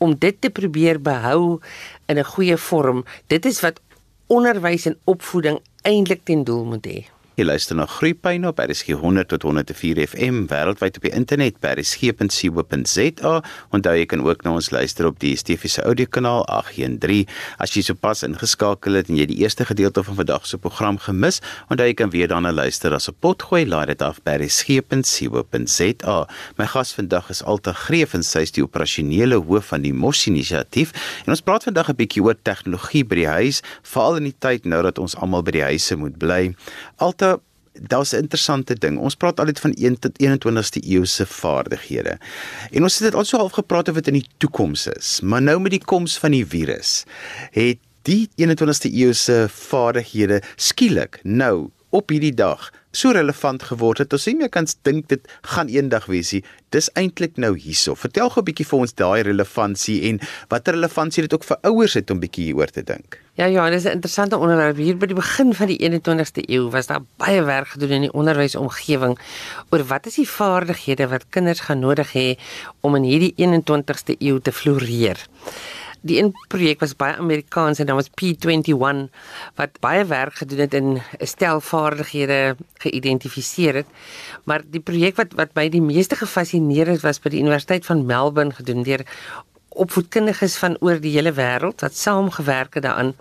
om 0.00 0.16
dit 0.18 0.36
te 0.40 0.50
probeer 0.50 1.00
behou 1.00 1.60
in 2.08 2.18
'n 2.18 2.24
goeie 2.24 2.56
vorm. 2.56 3.04
Dit 3.26 3.44
is 3.44 3.60
wat 3.60 3.80
onderwys 4.26 4.86
en 4.86 4.98
opvoeding 5.04 5.60
eintlik 5.82 6.24
ten 6.24 6.44
doel 6.44 6.64
moet 6.64 6.86
hê. 6.86 7.19
Jy 7.40 7.46
luister 7.48 7.72
na 7.78 7.86
Groepyne 7.88 8.50
op 8.50 8.58
RSG 8.60 8.98
100 9.00 9.30
tot 9.30 9.46
104 9.46 9.96
FM 10.10 10.42
wêreldwyd 10.50 10.98
op 10.98 11.04
die 11.06 11.12
internet 11.16 11.54
by 11.64 11.70
rsg.co.za. 11.78 13.30
Onthou 13.72 13.94
jy 13.96 14.02
kan 14.10 14.20
ook 14.26 14.42
na 14.44 14.52
ons 14.58 14.68
luister 14.74 15.08
op 15.08 15.16
die 15.22 15.30
Stefiese 15.40 15.80
audiokanaal 15.88 16.44
813. 16.52 17.24
As 17.56 17.72
jy 17.72 17.80
sopas 17.86 18.20
ingeskakel 18.28 18.98
het 19.00 19.08
en 19.08 19.16
jy 19.16 19.24
die 19.30 19.38
eerste 19.40 19.64
gedeelte 19.64 20.04
van 20.04 20.18
vandag 20.18 20.44
se 20.50 20.60
program 20.60 20.98
gemis, 21.00 21.40
onthou 21.72 21.86
jy 21.88 21.94
kan 21.96 22.12
weer 22.12 22.28
daarna 22.28 22.52
luister 22.52 22.92
as 22.92 23.08
'n 23.08 23.16
potgooi 23.24 23.64
laai 23.64 23.86
dit 23.86 24.02
af 24.02 24.20
by 24.20 24.36
rsg.co.za. 24.44 26.18
My 26.58 26.66
gas 26.66 26.92
vandag 26.92 27.30
is 27.30 27.42
Alta 27.42 27.72
Greef 27.72 28.12
en 28.12 28.22
sy 28.22 28.44
is 28.44 28.52
die 28.52 28.62
operasionele 28.62 29.40
hoof 29.40 29.72
van 29.72 29.80
die 29.80 29.94
Mos 29.94 30.26
inisiatief. 30.26 30.92
En 31.24 31.32
ons 31.32 31.40
praat 31.40 31.64
vandag 31.64 31.88
'n 31.88 31.96
bietjie 31.96 32.22
oor 32.22 32.36
tegnologie 32.42 33.04
by 33.04 33.14
die 33.14 33.26
huis, 33.26 33.62
veral 33.82 34.16
in 34.16 34.24
die 34.24 34.36
tyd 34.38 34.66
nou 34.66 34.82
dat 34.82 34.98
ons 34.98 35.16
almal 35.16 35.42
by 35.42 35.50
die 35.50 35.64
huise 35.64 35.96
moet 35.96 36.18
bly. 36.18 36.54
Alta 36.98 37.29
daar's 37.80 38.12
'n 38.12 38.16
interessante 38.16 38.74
ding. 38.74 38.98
Ons 38.98 39.14
praat 39.14 39.40
altyd 39.40 39.60
van 39.60 39.72
1 39.72 39.98
tot 39.98 40.18
21ste 40.18 40.80
eeu 40.88 41.04
se 41.04 41.26
vaardighede. 41.26 42.18
En 42.70 42.82
ons 42.82 42.94
het 42.94 43.02
dit 43.02 43.14
al 43.14 43.24
so 43.24 43.36
half 43.36 43.52
gepraat 43.52 43.88
oor 43.88 43.94
wat 43.94 44.06
in 44.06 44.12
die 44.12 44.28
toekoms 44.36 44.86
is. 44.86 45.20
Maar 45.20 45.42
nou 45.42 45.60
met 45.60 45.70
die 45.70 45.84
koms 45.84 46.18
van 46.18 46.30
die 46.30 46.46
virus 46.46 47.04
het 47.50 47.78
die 48.02 48.28
21ste 48.36 48.92
eeu 48.92 49.12
se 49.12 49.46
vaardighede 49.48 50.42
skielik 50.56 51.20
nou 51.22 51.70
op 51.90 52.10
hierdie 52.10 52.34
dag 52.34 52.70
so 52.90 53.12
relevant 53.14 53.62
geword 53.62 54.02
het. 54.02 54.12
Ons 54.14 54.24
sien 54.26 54.40
jy 54.42 54.48
kan 54.50 54.66
dink 54.86 55.08
dit 55.10 55.26
gaan 55.52 55.70
eendag 55.70 56.08
wees. 56.10 56.32
Dis 56.74 56.90
eintlik 56.98 57.38
nou 57.38 57.52
hierso. 57.58 57.94
Vertel 57.94 58.30
gou 58.30 58.42
'n 58.42 58.44
bietjie 58.44 58.66
vir 58.66 58.78
ons 58.78 58.94
daai 58.94 59.22
relevantie 59.22 60.08
en 60.08 60.20
watter 60.48 60.74
relevantie 60.74 61.22
dit 61.22 61.34
ook 61.34 61.44
vir 61.44 61.58
ouers 61.62 61.94
het 61.94 62.10
om 62.10 62.20
bietjie 62.20 62.44
hieroor 62.50 62.70
te 62.70 62.82
dink. 62.82 63.18
Ja 63.34 63.46
ja, 63.46 63.70
dis 63.70 63.84
'n 63.84 63.98
interessante 63.98 64.36
onderwerp. 64.36 64.76
Hier 64.76 64.96
by 64.96 65.06
die 65.06 65.14
begin 65.14 65.54
van 65.54 65.66
die 65.66 65.78
21ste 65.78 66.42
eeu 66.48 66.70
was 66.70 66.86
daar 66.86 67.02
baie 67.16 67.42
werk 67.42 67.68
gedoen 67.68 67.90
in 67.90 68.00
die 68.00 68.12
onderwysomgewing 68.12 69.18
oor 69.70 69.84
wat 69.84 70.06
is 70.06 70.14
die 70.14 70.28
vaardighede 70.28 71.08
wat 71.08 71.24
kinders 71.30 71.60
gaan 71.60 71.78
nodig 71.78 72.12
hê 72.12 72.38
om 72.80 72.94
in 72.94 73.02
hierdie 73.02 73.34
21ste 73.36 74.16
eeu 74.18 74.40
te 74.40 74.52
floreer 74.52 75.18
die 76.00 76.18
een 76.18 76.32
projek 76.48 76.80
was 76.80 76.96
baie 76.96 77.16
Amerikaans 77.16 77.78
en 77.78 77.86
dan 77.86 77.96
was 77.96 78.10
P21 78.10 79.10
wat 79.54 79.80
baie 79.80 80.04
werk 80.04 80.34
gedoen 80.34 80.58
het 80.58 80.74
en 80.74 80.88
'n 80.94 81.26
stel 81.26 81.60
vaardighede 81.60 82.56
geïdentifiseer 82.78 83.74
het. 83.74 83.86
Maar 84.44 84.62
die 84.70 84.80
projek 84.80 85.16
wat 85.16 85.32
wat 85.34 85.54
my 85.54 85.68
die 85.68 85.82
meeste 85.82 86.16
gefassineer 86.16 86.86
het 86.86 87.00
was 87.00 87.20
by 87.20 87.28
die 87.28 87.40
Universiteit 87.40 87.86
van 87.86 88.06
Melbourne 88.06 88.54
gedoen 88.54 88.82
deur 88.82 89.04
opvoedkundiges 89.68 90.56
van 90.56 90.76
oor 90.80 90.98
die 91.00 91.12
hele 91.14 91.32
wêreld 91.32 91.80
wat 91.84 91.96
saamgewerk 91.96 92.74
het 92.74 92.82
daaraan 92.82 93.14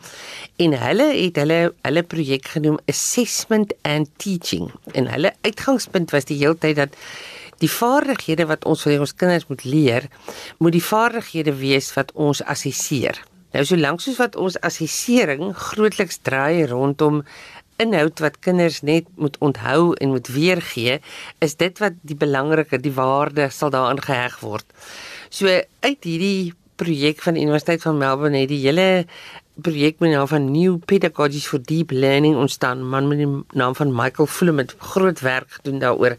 en 0.56 0.74
hulle 0.82 1.08
het 1.14 1.36
hulle 1.36 1.74
hulle 1.82 2.04
projek 2.04 2.48
genoem 2.56 2.80
Assessment 2.90 3.74
and 3.82 4.10
Teaching 4.18 4.72
en 4.92 5.08
hulle 5.08 5.34
uitgangspunt 5.42 6.12
was 6.12 6.26
die 6.26 6.38
hele 6.38 6.58
tyd 6.58 6.76
dat 6.76 6.98
die 7.60 7.72
vaardighede 7.72 8.48
wat 8.50 8.66
ons 8.70 8.86
vir 8.88 9.00
ons 9.04 9.16
kinders 9.16 9.48
moet 9.52 9.66
leer, 9.68 10.08
moet 10.60 10.76
die 10.76 10.84
vaardighede 10.84 11.56
wees 11.60 11.92
wat 11.98 12.14
ons 12.16 12.44
assesseer. 12.44 13.20
Nou 13.54 13.66
solank 13.66 14.04
soos 14.04 14.20
wat 14.22 14.38
ons 14.38 14.60
assessering 14.66 15.50
grootliks 15.58 16.22
draai 16.26 16.68
rondom 16.70 17.24
inhoud 17.80 18.20
wat 18.20 18.40
kinders 18.44 18.82
net 18.84 19.08
moet 19.16 19.38
onthou 19.40 19.94
en 19.98 20.14
moet 20.14 20.28
weergee, 20.36 21.00
is 21.40 21.56
dit 21.56 21.80
wat 21.80 21.96
die 22.04 22.18
belangrike, 22.20 22.78
die 22.84 22.94
waarde 22.94 23.48
sal 23.56 23.72
daarin 23.74 24.02
geheg 24.04 24.40
word. 24.44 24.68
So 25.32 25.48
uit 25.48 26.04
hierdie 26.04 26.54
projek 26.80 27.24
van 27.24 27.36
die 27.36 27.44
Universiteit 27.48 27.84
van 27.84 28.00
Melbourne 28.00 28.44
het 28.44 28.52
die 28.52 28.62
hele 28.64 29.06
projek 29.64 30.00
met 30.00 30.10
die 30.10 30.16
naam 30.16 30.28
van 30.32 30.52
New 30.52 30.78
Pedagogies 30.88 31.48
for 31.48 31.60
Deep 31.64 31.92
Learning 31.92 32.38
ontstaan, 32.40 32.86
man 32.88 33.08
met 33.08 33.20
die 33.20 33.30
naam 33.60 33.76
van 33.76 33.92
Michael 33.96 34.28
Fulham 34.28 34.62
het 34.62 34.76
groot 34.94 35.20
werk 35.20 35.60
gedoen 35.60 35.80
daaroor. 35.80 36.16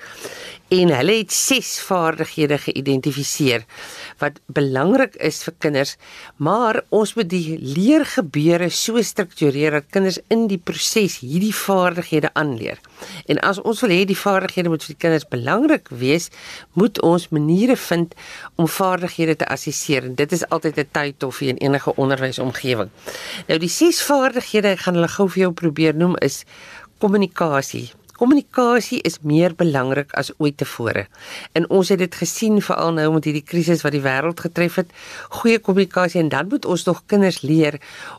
En 0.71 0.93
hulle 0.95 1.15
het 1.19 1.33
ses 1.35 1.69
vaardighede 1.83 2.55
geïdentifiseer 2.63 3.65
wat 4.21 4.37
belangrik 4.55 5.17
is 5.19 5.41
vir 5.43 5.55
kinders, 5.59 5.97
maar 6.39 6.79
ons 6.95 7.17
moet 7.17 7.27
die 7.27 7.57
leergebeure 7.59 8.69
so 8.71 9.03
struktureer 9.03 9.75
dat 9.75 9.89
kinders 9.91 10.21
in 10.31 10.47
die 10.47 10.61
proses 10.63 11.19
hierdie 11.25 11.55
vaardighede 11.57 12.31
aanleer. 12.39 12.79
En 13.27 13.43
as 13.43 13.59
ons 13.67 13.83
wil 13.83 13.97
hê 13.97 14.05
die 14.07 14.19
vaardighede 14.23 14.71
moet 14.71 14.87
vir 14.87 14.95
die 14.95 15.03
kinders 15.09 15.27
belangrik 15.35 15.91
wees, 15.91 16.31
moet 16.79 17.03
ons 17.03 17.27
maniere 17.35 17.75
vind 17.91 18.15
om 18.55 18.71
vaardighede 18.71 19.41
te 19.43 19.51
assesseer 19.51 20.07
dit 20.15 20.33
is 20.39 20.47
altyd 20.55 20.79
'n 20.79 20.89
tydtoffie 20.93 21.49
in 21.49 21.59
enige 21.59 21.97
onderwysomgewing. 21.97 22.91
Nou 23.49 23.59
die 23.59 23.69
ses 23.69 24.03
vaardighede, 24.03 24.69
ek 24.69 24.87
gaan 24.87 24.95
hulle 24.95 25.09
gou 25.09 25.29
vir 25.29 25.43
jou 25.43 25.53
probeer 25.53 25.95
noem 25.95 26.15
is 26.23 26.45
kommunikasie, 26.99 27.91
Kommunikasie 28.21 28.99
is 29.09 29.15
meer 29.25 29.55
belangrik 29.57 30.11
as 30.13 30.29
ooit 30.37 30.59
tevore. 30.61 31.07
En 31.57 31.65
ons 31.73 31.89
het 31.89 32.03
dit 32.03 32.17
gesien 32.21 32.59
veral 32.61 32.93
nou 32.99 33.07
met 33.15 33.25
hierdie 33.25 33.47
krisis 33.47 33.81
wat 33.81 33.95
die 33.97 34.03
wêreld 34.05 34.43
getref 34.45 34.77
het. 34.83 34.91
Goeie 35.41 35.57
kommunikasie 35.57 36.21
en 36.21 36.29
dan 36.29 36.51
moet 36.53 36.69
ons 36.69 36.85
nog 36.85 37.01
kinders 37.09 37.41
leer 37.41 37.79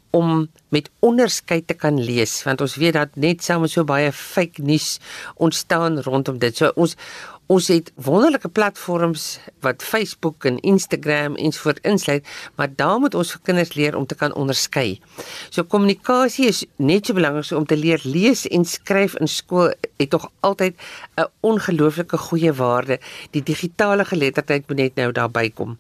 om 0.10 0.48
met 0.74 0.90
onderskeid 1.06 1.68
te 1.70 1.78
kan 1.78 2.02
lees 2.02 2.34
want 2.48 2.64
ons 2.66 2.80
weet 2.82 2.98
dat 2.98 3.14
net 3.16 3.46
saam 3.46 3.68
so 3.70 3.86
baie 3.86 4.10
fake 4.12 4.66
nuus 4.66 4.98
ontstaan 5.38 6.02
rondom 6.02 6.42
dit. 6.42 6.58
So 6.58 6.74
ons 6.74 6.98
Ons 7.52 7.68
het 7.68 7.90
wonderlike 8.00 8.48
platforms 8.48 9.40
wat 9.66 9.84
Facebook 9.84 10.46
en 10.48 10.60
Instagram 10.64 11.36
ensovoorts 11.36 11.82
insluit, 11.84 12.28
maar 12.56 12.70
daar 12.76 13.00
moet 13.04 13.16
ons 13.16 13.34
vir 13.34 13.42
kinders 13.50 13.74
leer 13.76 13.98
om 14.00 14.06
te 14.08 14.16
kan 14.16 14.32
onderskei. 14.40 15.02
So 15.50 15.68
kommunikasie 15.68 16.48
is 16.48 16.62
net 16.78 17.10
so 17.10 17.18
belangrik 17.18 17.50
so 17.50 17.60
om 17.60 17.68
te 17.68 17.76
leer 17.76 18.00
lees 18.08 18.46
en 18.48 18.64
skryf 18.64 19.18
in 19.20 19.28
skool 19.28 19.74
het 20.00 20.10
tog 20.14 20.30
altyd 20.40 20.80
'n 21.20 21.28
ongelooflike 21.42 22.18
goeie 22.18 22.54
waarde. 22.54 23.00
Die 23.32 23.44
digitale 23.44 24.06
geletterdheid 24.06 24.68
moet 24.68 24.78
net 24.78 24.96
nou 24.96 25.12
daarby 25.12 25.52
kom. 25.52 25.78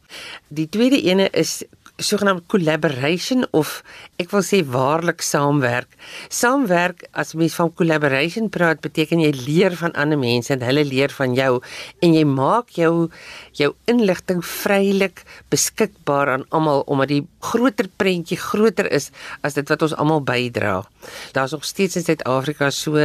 Die 0.47 0.69
tweede 0.69 1.01
ene 1.01 1.29
is 1.29 1.63
sogenaamde 2.05 2.43
collaboration 2.51 3.45
of 3.57 3.81
ek 4.21 4.31
wil 4.33 4.43
sê 4.45 4.61
waarlik 4.65 5.23
saamwerk. 5.25 5.89
Saamwerk 6.33 7.05
as 7.13 7.33
mens 7.37 7.55
van 7.57 7.71
collaboration 7.77 8.49
praat 8.53 8.81
beteken 8.83 9.23
jy 9.23 9.31
leer 9.45 9.75
van 9.79 9.95
ander 9.99 10.19
mense 10.19 10.53
en 10.53 10.65
hulle 10.65 10.83
leer 10.87 11.13
van 11.15 11.35
jou 11.37 11.51
en 12.01 12.15
jy 12.17 12.25
maak 12.27 12.73
jou 12.77 13.09
jou 13.57 13.71
inligting 13.91 14.43
vrylik 14.45 15.23
beskikbaar 15.53 16.35
aan 16.35 16.45
almal 16.49 16.85
omdat 16.87 17.13
die 17.13 17.23
groter 17.51 17.89
prentjie 18.01 18.39
groter 18.39 18.89
is 18.91 19.11
as 19.45 19.57
dit 19.57 19.67
wat 19.69 19.85
ons 19.85 19.97
almal 19.97 20.23
bydra. 20.25 20.81
Daar's 21.33 21.55
nog 21.55 21.65
steeds 21.65 21.97
in 21.99 22.05
Suid-Afrika 22.07 22.71
so 22.71 22.97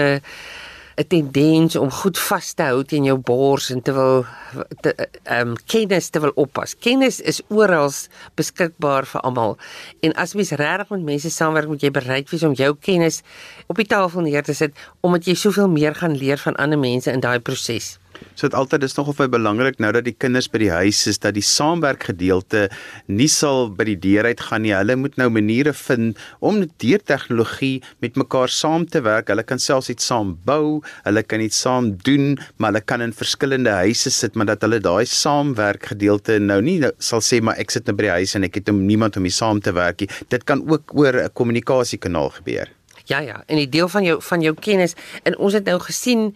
'n 0.96 1.06
tendens 1.06 1.76
om 1.76 1.90
goed 1.90 2.18
vas 2.18 2.52
te 2.54 2.62
hou 2.62 2.84
teen 2.84 3.04
jou 3.04 3.18
bors 3.18 3.70
en 3.70 3.82
te 3.82 3.92
wil 3.92 4.24
ehm 4.24 5.48
um, 5.48 5.54
kennis 5.68 6.08
te 6.08 6.20
wil 6.20 6.32
oppas. 6.34 6.74
Kennis 6.78 7.20
is 7.20 7.42
oral 7.48 7.92
beskikbaar 8.34 9.04
vir 9.06 9.20
almal. 9.20 9.58
En 10.00 10.14
as 10.14 10.34
mens 10.34 10.50
regtig 10.50 10.88
met 10.88 11.04
mense 11.04 11.30
saamwerk, 11.30 11.68
moet 11.68 11.84
jy 11.84 11.90
bereid 11.90 12.30
wees 12.30 12.42
om 12.42 12.56
jou 12.56 12.72
kennis 12.80 13.20
op 13.66 13.76
die 13.76 13.86
tafel 13.86 14.24
neer 14.24 14.42
te 14.42 14.54
sit 14.54 14.72
omdat 15.00 15.28
jy 15.28 15.34
soveel 15.34 15.68
meer 15.68 15.94
gaan 15.94 16.16
leer 16.16 16.38
van 16.38 16.56
ander 16.56 16.78
mense 16.78 17.12
in 17.12 17.20
daai 17.20 17.38
proses. 17.38 17.98
So 18.34 18.48
dit 18.48 18.56
altyd 18.58 18.84
is 18.84 18.96
nogal 18.98 19.16
baie 19.16 19.32
belangrik 19.32 19.78
nou 19.80 19.92
dat 19.96 20.04
die 20.04 20.14
kinders 20.16 20.48
by 20.52 20.60
die 20.60 20.72
huis 20.72 21.06
is 21.10 21.18
dat 21.22 21.36
die 21.36 21.44
saamwerk 21.44 22.08
gedeelte 22.10 22.66
nie 23.08 23.28
sal 23.32 23.70
by 23.72 23.86
die 23.88 23.96
deur 23.96 24.28
uit 24.28 24.42
gaan 24.48 24.64
nie. 24.66 24.74
Hulle 24.76 24.96
moet 25.00 25.16
nou 25.20 25.28
maniere 25.32 25.72
vind 25.76 26.20
om 26.44 26.62
deur 26.82 27.02
tegnologie 27.02 27.82
met 28.04 28.16
mekaar 28.20 28.52
saam 28.52 28.86
te 28.86 29.02
werk. 29.06 29.30
Hulle 29.32 29.44
kan 29.46 29.62
selfs 29.62 29.90
iets 29.92 30.06
saam 30.10 30.34
bou, 30.48 30.82
hulle 31.06 31.24
kan 31.24 31.40
iets 31.44 31.60
saam 31.64 31.94
doen, 32.06 32.36
maar 32.56 32.74
hulle 32.74 32.84
kan 32.84 33.04
in 33.04 33.14
verskillende 33.16 33.72
huise 33.82 34.12
sit, 34.12 34.36
maar 34.36 34.50
dat 34.52 34.64
hulle 34.66 34.80
daai 34.84 35.06
saamwerk 35.08 35.92
gedeelte 35.92 36.38
nou 36.42 36.60
nie 36.64 36.78
nou, 36.82 36.92
sal 36.98 37.24
sê 37.24 37.40
maar 37.42 37.58
ek 37.62 37.74
sit 37.74 37.88
nou 37.88 37.96
by 37.96 38.08
die 38.08 38.16
huis 38.20 38.36
en 38.36 38.46
ek 38.48 38.60
het 38.60 38.72
niemand 38.76 39.16
om 39.16 39.24
mee 39.26 39.34
saam 39.34 39.62
te 39.62 39.74
werk 39.76 40.04
nie. 40.04 40.10
Dit 40.32 40.44
kan 40.44 40.62
ook 40.68 40.94
oor 40.94 41.22
'n 41.24 41.32
kommunikasiekanaal 41.32 42.30
gebeur. 42.40 42.68
Ja 43.06 43.18
ja, 43.22 43.42
en 43.46 43.56
die 43.60 43.68
deel 43.70 43.86
van 43.88 44.02
jou 44.02 44.16
van 44.22 44.42
jou 44.42 44.50
kennis 44.58 44.96
en 45.22 45.36
ons 45.38 45.54
het 45.54 45.68
nou 45.70 45.76
gesien 45.78 46.32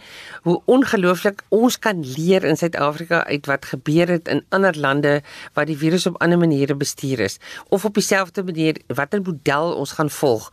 hoe 0.47 0.55
ongelooflik 0.71 1.43
ons 1.49 1.79
kan 1.83 2.05
leer 2.15 2.45
in 2.47 2.55
Suid-Afrika 2.57 3.25
uit 3.27 3.49
wat 3.51 3.67
gebeur 3.73 4.13
het 4.15 4.31
in 4.31 4.45
ander 4.55 4.79
lande 4.79 5.17
waar 5.59 5.67
die 5.67 5.79
virus 5.81 6.07
op 6.07 6.21
ander 6.23 6.39
maniere 6.39 6.77
bestuur 6.79 7.25
is 7.27 7.41
of 7.75 7.85
op 7.85 7.99
dieselfde 7.99 8.45
manier 8.47 8.79
watter 8.87 9.23
model 9.27 9.75
ons 9.83 9.97
gaan 9.99 10.11
volg. 10.11 10.47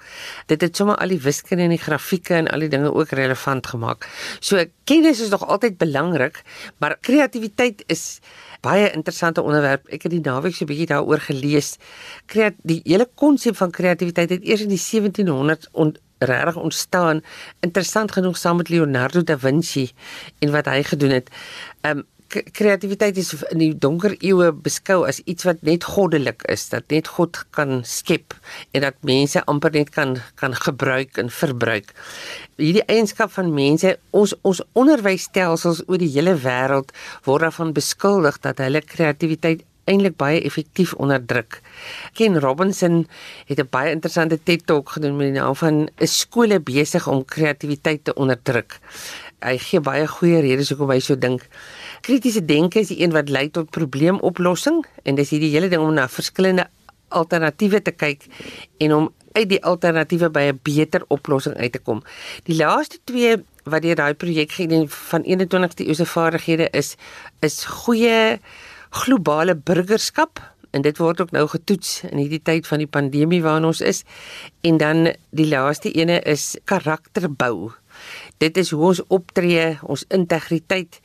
Dit 0.49 0.65
het 0.65 0.75
sommer 0.75 0.97
al 0.97 1.13
die 1.13 1.21
wiskunde 1.21 1.67
en 1.67 1.75
die 1.75 1.85
grafieke 1.85 2.33
en 2.33 2.49
al 2.49 2.65
die 2.65 2.71
dinge 2.73 2.89
ook 2.93 3.13
relevant 3.13 3.67
gemaak. 3.67 4.09
So 4.39 4.65
kennis 4.89 5.21
is 5.21 5.29
nog 5.29 5.45
altyd 5.45 5.77
belangrik, 5.77 6.41
maar 6.81 6.97
kreatiwiteit 6.97 7.83
is 7.93 8.19
baie 8.65 8.89
interessante 8.89 9.45
onderwerp. 9.45 9.85
Ek 9.93 10.09
het 10.09 10.11
die 10.11 10.23
naweek 10.25 10.55
so 10.55 10.65
'n 10.65 10.67
bietjie 10.73 10.89
daaroor 10.89 11.19
gelees. 11.19 11.77
Kreat 12.25 12.53
die 12.63 12.81
hele 12.83 13.07
konsep 13.15 13.55
van 13.55 13.71
kreatiwiteit 13.71 14.29
het 14.29 14.43
eers 14.43 14.61
in 14.61 14.73
die 14.73 14.81
1700s 14.81 15.69
regtig 16.17 16.55
ontstaan 16.55 17.23
interessant 17.59 18.11
genoeg 18.11 18.37
saam 18.37 18.57
met 18.57 18.69
Leonardo 18.69 19.23
da 19.23 19.37
Vinci 19.37 19.91
en 20.39 20.51
wat 20.51 20.65
hy 20.65 20.83
gedoen 20.83 21.17
het. 21.19 21.33
Um 21.81 22.05
kreatiwiteit 22.27 23.17
is 23.17 23.29
in 23.53 23.61
die 23.61 23.71
donker 23.71 24.15
eeue 24.19 24.49
beskou 24.51 24.97
as 25.07 25.21
iets 25.31 25.45
wat 25.47 25.61
net 25.67 25.85
goddelik 25.87 26.43
is, 26.51 26.65
dat 26.73 26.89
net 26.91 27.07
God 27.15 27.39
kan 27.55 27.81
skep 27.87 28.35
en 28.75 28.83
dat 28.83 28.99
mense 29.07 29.43
amper 29.47 29.71
net 29.75 29.93
kan 29.95 30.17
kan 30.39 30.55
gebruik 30.55 31.17
en 31.21 31.31
verbruik. 31.31 31.93
Hierdie 32.59 32.83
eienskap 32.91 33.31
van 33.35 33.53
mense, 33.55 33.95
ons 34.11 34.35
ons 34.47 34.61
onderwysstelsels 34.77 35.85
oor 35.87 36.01
die 36.01 36.11
hele 36.17 36.35
wêreld 36.43 36.91
word 37.27 37.47
daarvan 37.47 37.73
beskuldig 37.77 38.41
dat 38.43 38.59
hulle 38.63 38.83
kreatiwiteit 38.83 39.63
eintlik 39.87 40.17
baie 40.19 40.41
effektief 40.45 40.93
onderdruk. 40.99 41.61
Ken 42.17 42.39
Robinson 42.43 43.07
het 43.47 43.59
'n 43.59 43.67
baie 43.69 43.91
interessante 43.91 44.39
TED 44.43 44.65
Talk 44.65 44.89
gedoen 44.89 45.15
met 45.17 45.33
die 45.33 45.39
naam 45.39 45.55
van 45.55 45.89
'n 45.97 46.07
skole 46.07 46.59
besig 46.59 47.07
om 47.07 47.25
kreatiwiteit 47.25 48.03
te 48.03 48.13
onderdruk. 48.13 48.79
Hy 49.39 49.57
gee 49.57 49.79
baie 49.79 50.07
goeie 50.07 50.39
redes 50.41 50.69
hoekom 50.69 50.89
hy 50.89 50.99
so 50.99 51.17
dink. 51.17 51.47
Kritiese 52.01 52.45
denke 52.45 52.79
is 52.79 52.87
die 52.87 53.01
een 53.03 53.11
wat 53.11 53.29
lei 53.29 53.49
tot 53.49 53.69
probleemoplossing 53.69 54.85
en 55.03 55.15
dis 55.15 55.29
hierdie 55.29 55.51
hele 55.51 55.69
ding 55.69 55.81
om 55.81 55.93
na 55.93 56.07
verskillende 56.07 56.67
alternatiewe 57.07 57.81
te 57.81 57.91
kyk 57.91 58.25
en 58.77 58.93
om 58.93 59.13
uit 59.37 59.49
die 59.49 59.63
alternatiewe 59.63 60.29
by 60.29 60.49
'n 60.49 60.59
beter 60.63 61.03
oplossing 61.07 61.55
uit 61.55 61.71
te 61.71 61.79
kom. 61.79 62.01
Die 62.43 62.55
laaste 62.55 62.97
twee 63.03 63.37
wat 63.63 63.81
deur 63.81 63.95
daai 63.95 64.13
projek 64.13 64.51
gedien 64.51 64.89
van 64.89 65.23
21ste 65.23 65.85
eeuse 65.85 66.05
vaardighede 66.05 66.69
is 66.71 66.95
is 67.39 67.65
goeie 67.65 68.39
globale 68.89 69.55
burgerskap 69.55 70.41
en 70.71 70.83
dit 70.85 70.97
word 71.01 71.21
ook 71.21 71.31
nou 71.31 71.47
getoets 71.49 72.03
in 72.09 72.19
hierdie 72.21 72.43
tyd 72.43 72.67
van 72.67 72.83
die 72.83 72.89
pandemie 72.89 73.41
waarin 73.43 73.65
ons 73.69 73.81
is. 73.81 74.03
En 74.67 74.77
dan 74.81 75.11
die 75.35 75.47
laaste 75.49 75.91
ene 75.91 76.19
is 76.21 76.55
karakterbou. 76.69 77.71
Dit 78.37 78.57
is 78.61 78.71
hoe 78.75 78.83
ons 78.91 79.01
optree, 79.07 79.77
ons 79.81 80.05
integriteit, 80.13 80.99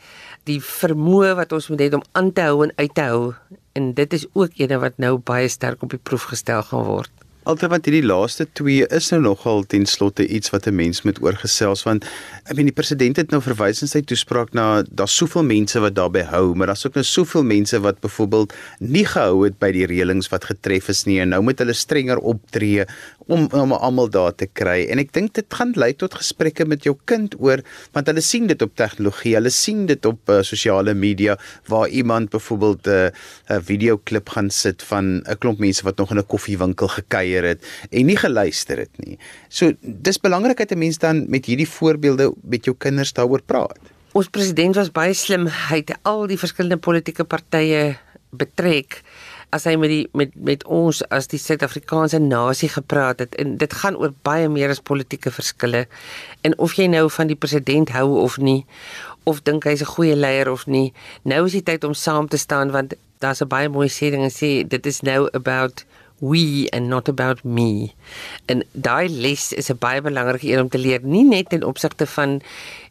die 0.44 0.60
vermoë 0.60 1.36
wat 1.38 1.54
ons 1.56 1.70
moet 1.72 1.80
hê 1.80 1.88
om 1.96 2.04
aan 2.18 2.32
te 2.36 2.44
hou 2.50 2.66
en 2.66 2.74
uit 2.76 2.94
te 2.94 3.08
hou. 3.08 3.32
En 3.78 3.92
dit 3.96 4.18
is 4.18 4.26
ook 4.32 4.60
ene 4.60 4.78
wat 4.82 5.00
nou 5.00 5.16
baie 5.18 5.48
sterk 5.48 5.82
op 5.82 5.94
die 5.94 6.02
proef 6.02 6.28
gestel 6.34 6.64
gaan 6.68 6.84
word. 6.88 7.12
Altyd 7.42 7.72
wat 7.72 7.86
hierdie 7.88 8.06
laaste 8.06 8.44
twee 8.54 8.84
is 8.94 9.08
nou 9.10 9.22
nogal 9.24 9.64
ten 9.66 9.86
slotte 9.90 10.22
iets 10.28 10.52
wat 10.54 10.66
'n 10.68 10.76
mens 10.78 11.02
moet 11.02 11.18
oorgesels 11.22 11.82
want 11.82 12.06
ek 12.42 12.56
meen 12.58 12.66
die 12.66 12.74
president 12.74 13.20
het 13.20 13.30
nou 13.30 13.38
verwys 13.44 13.84
in 13.84 13.90
sy 13.90 14.00
toespraak 14.02 14.50
na 14.58 14.82
daar's 14.90 15.14
soveel 15.14 15.44
mense 15.46 15.78
wat 15.82 15.94
daarbey 15.94 16.24
hou 16.26 16.56
maar 16.58 16.72
daar's 16.72 16.82
ook 16.88 16.96
nou 16.98 17.04
soveel 17.06 17.44
mense 17.46 17.78
wat 17.84 18.00
byvoorbeeld 18.02 18.54
nie 18.80 19.04
gehou 19.06 19.44
het 19.44 19.60
by 19.62 19.70
die 19.76 19.86
reëlings 19.86 20.30
wat 20.32 20.48
getref 20.50 20.90
is 20.90 21.04
nie 21.06 21.20
en 21.22 21.30
nou 21.30 21.42
moet 21.46 21.62
hulle 21.62 21.76
strenger 21.76 22.18
optree 22.18 22.86
om 23.30 23.46
om 23.52 23.72
almal 23.72 24.10
daar 24.10 24.34
te 24.34 24.46
kry. 24.46 24.86
En 24.90 25.00
ek 25.02 25.12
dink 25.14 25.34
dit 25.36 25.56
gaan 25.56 25.72
lei 25.78 25.92
tot 25.98 26.14
gesprekke 26.18 26.66
met 26.68 26.86
jou 26.86 26.94
kind 27.10 27.34
oor 27.40 27.62
want 27.94 28.08
hulle 28.10 28.24
sien 28.24 28.48
dit 28.50 28.62
op 28.64 28.74
tegnologie 28.78 29.34
hulle 29.36 29.52
sien 29.54 29.84
dit 29.90 30.08
op 30.08 30.32
uh, 30.32 30.40
sosiale 30.46 30.94
media 30.94 31.36
waar 31.70 31.88
iemand 31.88 32.30
byvoorbeeld 32.30 32.86
'n 32.86 32.90
uh, 32.90 33.10
'n 33.50 33.54
uh, 33.54 33.60
videoklip 33.62 34.28
gaan 34.28 34.50
sit 34.50 34.82
van 34.82 35.22
'n 35.22 35.38
klomp 35.38 35.58
mense 35.58 35.84
wat 35.84 35.96
nog 35.96 36.10
in 36.10 36.18
'n 36.18 36.26
koffiewinkel 36.26 36.88
gekuier 36.88 37.44
het 37.44 37.60
en 37.90 38.06
nie 38.06 38.16
geluister 38.16 38.78
het 38.78 38.94
nie. 38.96 39.18
So 39.48 39.72
dis 39.80 40.18
belangrik 40.18 40.56
dat 40.56 40.72
'n 40.72 40.78
mens 40.78 40.98
dan 40.98 41.30
met 41.30 41.46
hierdie 41.46 41.68
voorbeelde 41.68 42.31
met 42.42 42.64
jou 42.64 42.76
kinders 42.78 43.12
daaroor 43.12 43.42
praat. 43.42 43.78
Ons 44.12 44.28
president 44.28 44.76
was 44.76 44.92
baie 44.92 45.14
slim. 45.14 45.46
Hy 45.48 45.82
het 45.82 45.94
al 46.02 46.26
die 46.26 46.38
verskillende 46.40 46.76
politieke 46.76 47.24
partye 47.24 47.96
betrek. 48.30 49.02
As 49.52 49.64
hy 49.68 49.76
met 49.76 49.90
die 49.92 50.04
met 50.16 50.32
met 50.36 50.64
ons 50.64 51.02
as 51.12 51.28
die 51.28 51.40
Suid-Afrikaanse 51.40 52.18
nasie 52.18 52.70
gepraat 52.72 53.20
het 53.20 53.34
en 53.40 53.56
dit 53.60 53.72
gaan 53.72 53.96
oor 54.00 54.14
baie 54.24 54.48
meer 54.48 54.72
as 54.72 54.80
politieke 54.80 55.30
verskille. 55.30 55.86
En 56.44 56.56
of 56.58 56.76
jy 56.76 56.88
nou 56.88 57.08
van 57.10 57.28
die 57.28 57.36
president 57.36 57.92
hou 57.92 58.20
of 58.22 58.38
nie 58.38 58.64
of 59.24 59.42
dink 59.42 59.64
hy's 59.64 59.82
'n 59.82 59.94
goeie 59.94 60.16
leier 60.16 60.50
of 60.50 60.66
nie 60.66 60.92
nou 61.22 61.46
is 61.46 61.52
die 61.52 61.62
tyd 61.62 61.84
om 61.84 61.94
saam 61.94 62.28
te 62.28 62.36
staan 62.36 62.70
want 62.70 62.94
daar's 63.20 63.42
'n 63.42 63.48
baie 63.48 63.68
mooi 63.68 63.88
sê 63.88 64.10
ding 64.10 64.22
en 64.22 64.30
sê 64.30 64.66
dit 64.68 64.86
is 64.86 65.00
nou 65.02 65.28
about 65.32 65.84
we 66.22 66.68
and 66.70 66.86
not 66.88 67.08
about 67.08 67.42
me. 67.44 67.90
En 68.46 68.62
daai 68.72 69.08
les 69.08 69.52
is 69.52 69.70
'n 69.70 69.78
baie 69.78 70.00
belangrike 70.00 70.46
een 70.46 70.60
om 70.60 70.68
te 70.68 70.78
leer, 70.78 71.00
nie 71.02 71.24
net 71.24 71.48
ten 71.48 71.64
opsigte 71.64 72.06
van 72.06 72.40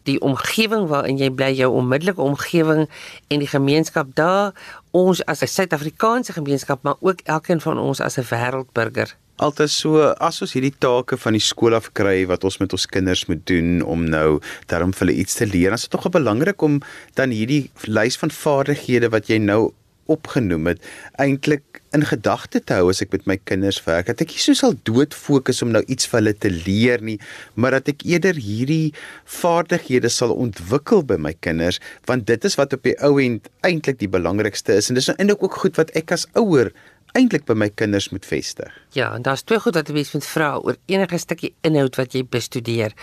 die 0.03 0.19
omgewing 0.19 0.87
waarin 0.87 1.17
jy 1.17 1.29
bly, 1.29 1.51
jou 1.53 1.71
onmiddellike 1.73 2.21
omgewing 2.21 2.89
en 3.27 3.39
die 3.39 3.47
gemeenskap 3.47 4.07
daar, 4.13 4.53
ons 4.91 5.25
as 5.25 5.41
'n 5.41 5.47
Suid-Afrikaanse 5.47 6.33
gemeenskap, 6.33 6.83
maar 6.83 6.95
ook 6.99 7.19
elkeen 7.23 7.61
van 7.61 7.79
ons 7.79 7.99
as 7.99 8.17
'n 8.17 8.27
wêreldburger 8.29 9.15
altyd 9.41 9.71
so 9.73 10.01
as 10.21 10.41
ons 10.41 10.53
hierdie 10.53 10.73
take 10.77 11.17
van 11.17 11.33
die 11.33 11.41
skool 11.41 11.73
af 11.73 11.89
kry 11.97 12.25
wat 12.29 12.43
ons 12.47 12.59
met 12.61 12.73
ons 12.77 12.85
kinders 12.85 13.25
moet 13.25 13.41
doen 13.49 13.81
om 13.81 14.05
nou 14.05 14.39
daarom 14.67 14.93
vir 14.93 15.07
hulle 15.07 15.19
iets 15.23 15.39
te 15.39 15.47
leer. 15.49 15.73
Dit 15.73 15.79
is 15.79 15.87
tog 15.87 16.09
belangrik 16.13 16.61
om 16.61 16.79
dan 17.17 17.33
hierdie 17.33 17.71
lys 17.89 18.19
van 18.21 18.31
vaardighede 18.31 19.09
wat 19.09 19.31
jy 19.31 19.39
nou 19.41 19.71
opgenoem 20.11 20.73
het 20.73 20.91
eintlik 21.21 21.81
in 21.95 22.05
gedagte 22.07 22.61
te 22.63 22.77
hou 22.77 22.87
as 22.91 23.01
ek 23.03 23.11
met 23.11 23.25
my 23.27 23.35
kinders 23.43 23.81
werk. 23.83 24.07
Dat 24.07 24.21
ek 24.23 24.31
nie 24.31 24.43
so 24.43 24.55
sal 24.55 24.77
dood 24.87 25.15
fokus 25.17 25.59
om 25.63 25.73
nou 25.75 25.81
iets 25.91 26.07
vir 26.07 26.21
hulle 26.21 26.33
te 26.39 26.51
leer 26.53 27.03
nie, 27.03 27.17
maar 27.59 27.75
dat 27.75 27.91
ek 27.91 28.05
eerder 28.07 28.39
hierdie 28.39 28.93
vaardighede 29.41 30.11
sal 30.11 30.31
ontwikkel 30.35 31.03
by 31.07 31.17
my 31.19 31.33
kinders 31.43 31.81
want 32.09 32.27
dit 32.29 32.47
is 32.47 32.55
wat 32.59 32.73
op 32.75 32.85
die 32.87 32.95
ou 33.03 33.15
end 33.21 33.49
eintlik 33.67 33.99
die 33.99 34.09
belangrikste 34.11 34.77
is 34.79 34.89
en 34.89 34.97
dis 34.97 35.09
nou 35.11 35.17
eintlik 35.17 35.43
ook 35.45 35.59
goed 35.63 35.79
wat 35.79 35.91
ek 35.99 36.13
as 36.15 36.27
ouer 36.39 36.71
eintlik 37.17 37.45
by 37.45 37.53
my 37.53 37.69
kinders 37.69 38.09
moet 38.09 38.25
vestig. 38.25 38.71
Ja, 38.95 39.13
en 39.15 39.21
daar's 39.21 39.43
twee 39.43 39.59
goed 39.59 39.75
wat 39.75 39.89
'n 39.89 39.93
mens 39.93 40.11
moet 40.13 40.25
vra 40.25 40.57
oor 40.57 40.77
enige 40.85 41.17
stukkie 41.17 41.53
inhoud 41.61 41.95
wat 41.95 42.13
jy 42.13 42.23
bestudeer. 42.23 42.93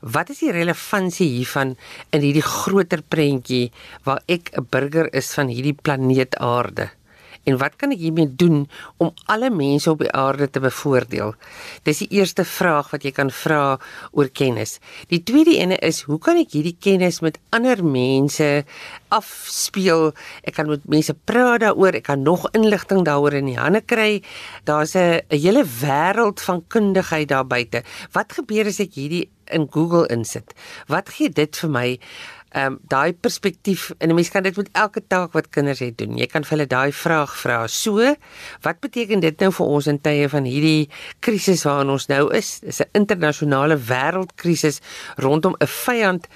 Wat 0.00 0.30
is 0.30 0.38
die 0.38 0.52
relevantie 0.52 1.28
hiervan 1.28 1.76
in 2.10 2.20
hierdie 2.20 2.42
groter 2.42 3.02
prentjie 3.02 3.72
waar 4.04 4.22
ek 4.26 4.50
'n 4.52 4.66
burger 4.70 5.14
is 5.14 5.34
van 5.34 5.48
hierdie 5.48 5.76
planeet 5.82 6.36
Aarde? 6.36 6.90
En 7.48 7.56
wat 7.60 7.76
kan 7.80 7.94
ek 7.94 8.02
hiermee 8.02 8.28
doen 8.28 8.66
om 9.00 9.12
alle 9.32 9.50
mense 9.50 9.90
op 9.90 10.02
die 10.04 10.12
aarde 10.12 10.50
te 10.50 10.60
bevoordeel? 10.60 11.34
Dis 11.88 12.02
die 12.04 12.10
eerste 12.20 12.44
vraag 12.44 12.90
wat 12.92 13.04
jy 13.06 13.12
kan 13.16 13.32
vra 13.32 13.78
oor 14.12 14.28
kennis. 14.28 14.78
Die 15.12 15.22
tweede 15.24 15.56
ene 15.56 15.78
is, 15.86 16.02
hoe 16.08 16.18
kan 16.22 16.40
ek 16.40 16.54
hierdie 16.56 16.76
kennis 16.76 17.20
met 17.24 17.40
ander 17.54 17.82
mense 17.84 18.50
afspeel? 19.14 20.10
Ek 20.44 20.58
kan 20.58 20.70
met 20.70 20.86
mense 20.90 21.14
praat 21.14 21.64
daaroor, 21.64 21.96
ek 21.98 22.08
kan 22.10 22.24
nog 22.26 22.46
inligting 22.56 23.04
daaroor 23.08 23.38
in 23.40 23.50
die 23.50 23.58
hande 23.58 23.80
kry. 23.80 24.22
Daar's 24.64 24.94
'n 24.94 25.22
hele 25.28 25.64
wêreld 25.64 26.40
van 26.40 26.64
kundigheid 26.68 27.28
daar 27.28 27.46
buite. 27.46 27.82
Wat 28.12 28.32
gebeur 28.32 28.66
as 28.66 28.80
ek 28.80 28.94
hierdie 28.94 29.28
in 29.50 29.66
Google 29.70 30.06
insit? 30.08 30.54
Wat 30.86 31.08
gee 31.08 31.28
dit 31.28 31.56
vir 31.56 31.70
my? 31.70 31.98
Ehm 32.50 32.66
um, 32.66 32.78
daai 32.90 33.12
perspektief 33.12 33.92
en 33.98 34.08
'n 34.08 34.14
mens 34.14 34.30
kan 34.30 34.42
dit 34.42 34.56
met 34.56 34.68
elke 34.72 35.02
taak 35.06 35.32
wat 35.32 35.48
kinders 35.48 35.78
het 35.78 35.98
doen. 35.98 36.16
Jy 36.16 36.26
kan 36.26 36.44
vir 36.44 36.50
hulle 36.50 36.66
daai 36.66 36.92
vraag 36.92 37.36
vra. 37.36 37.66
So, 37.66 38.14
wat 38.60 38.80
beteken 38.80 39.20
dit 39.20 39.40
nou 39.40 39.52
vir 39.52 39.66
ons 39.66 39.86
in 39.86 40.00
tye 40.00 40.28
van 40.28 40.44
hierdie 40.44 40.88
krisis 41.20 41.62
waarin 41.62 41.90
ons 41.90 42.06
nou 42.06 42.34
is? 42.34 42.58
Dis 42.60 42.80
'n 42.80 42.88
internasionale 42.92 43.76
wêreldkrisis 43.76 44.80
rondom 45.16 45.54
'n 45.60 45.66
vyand. 45.66 46.26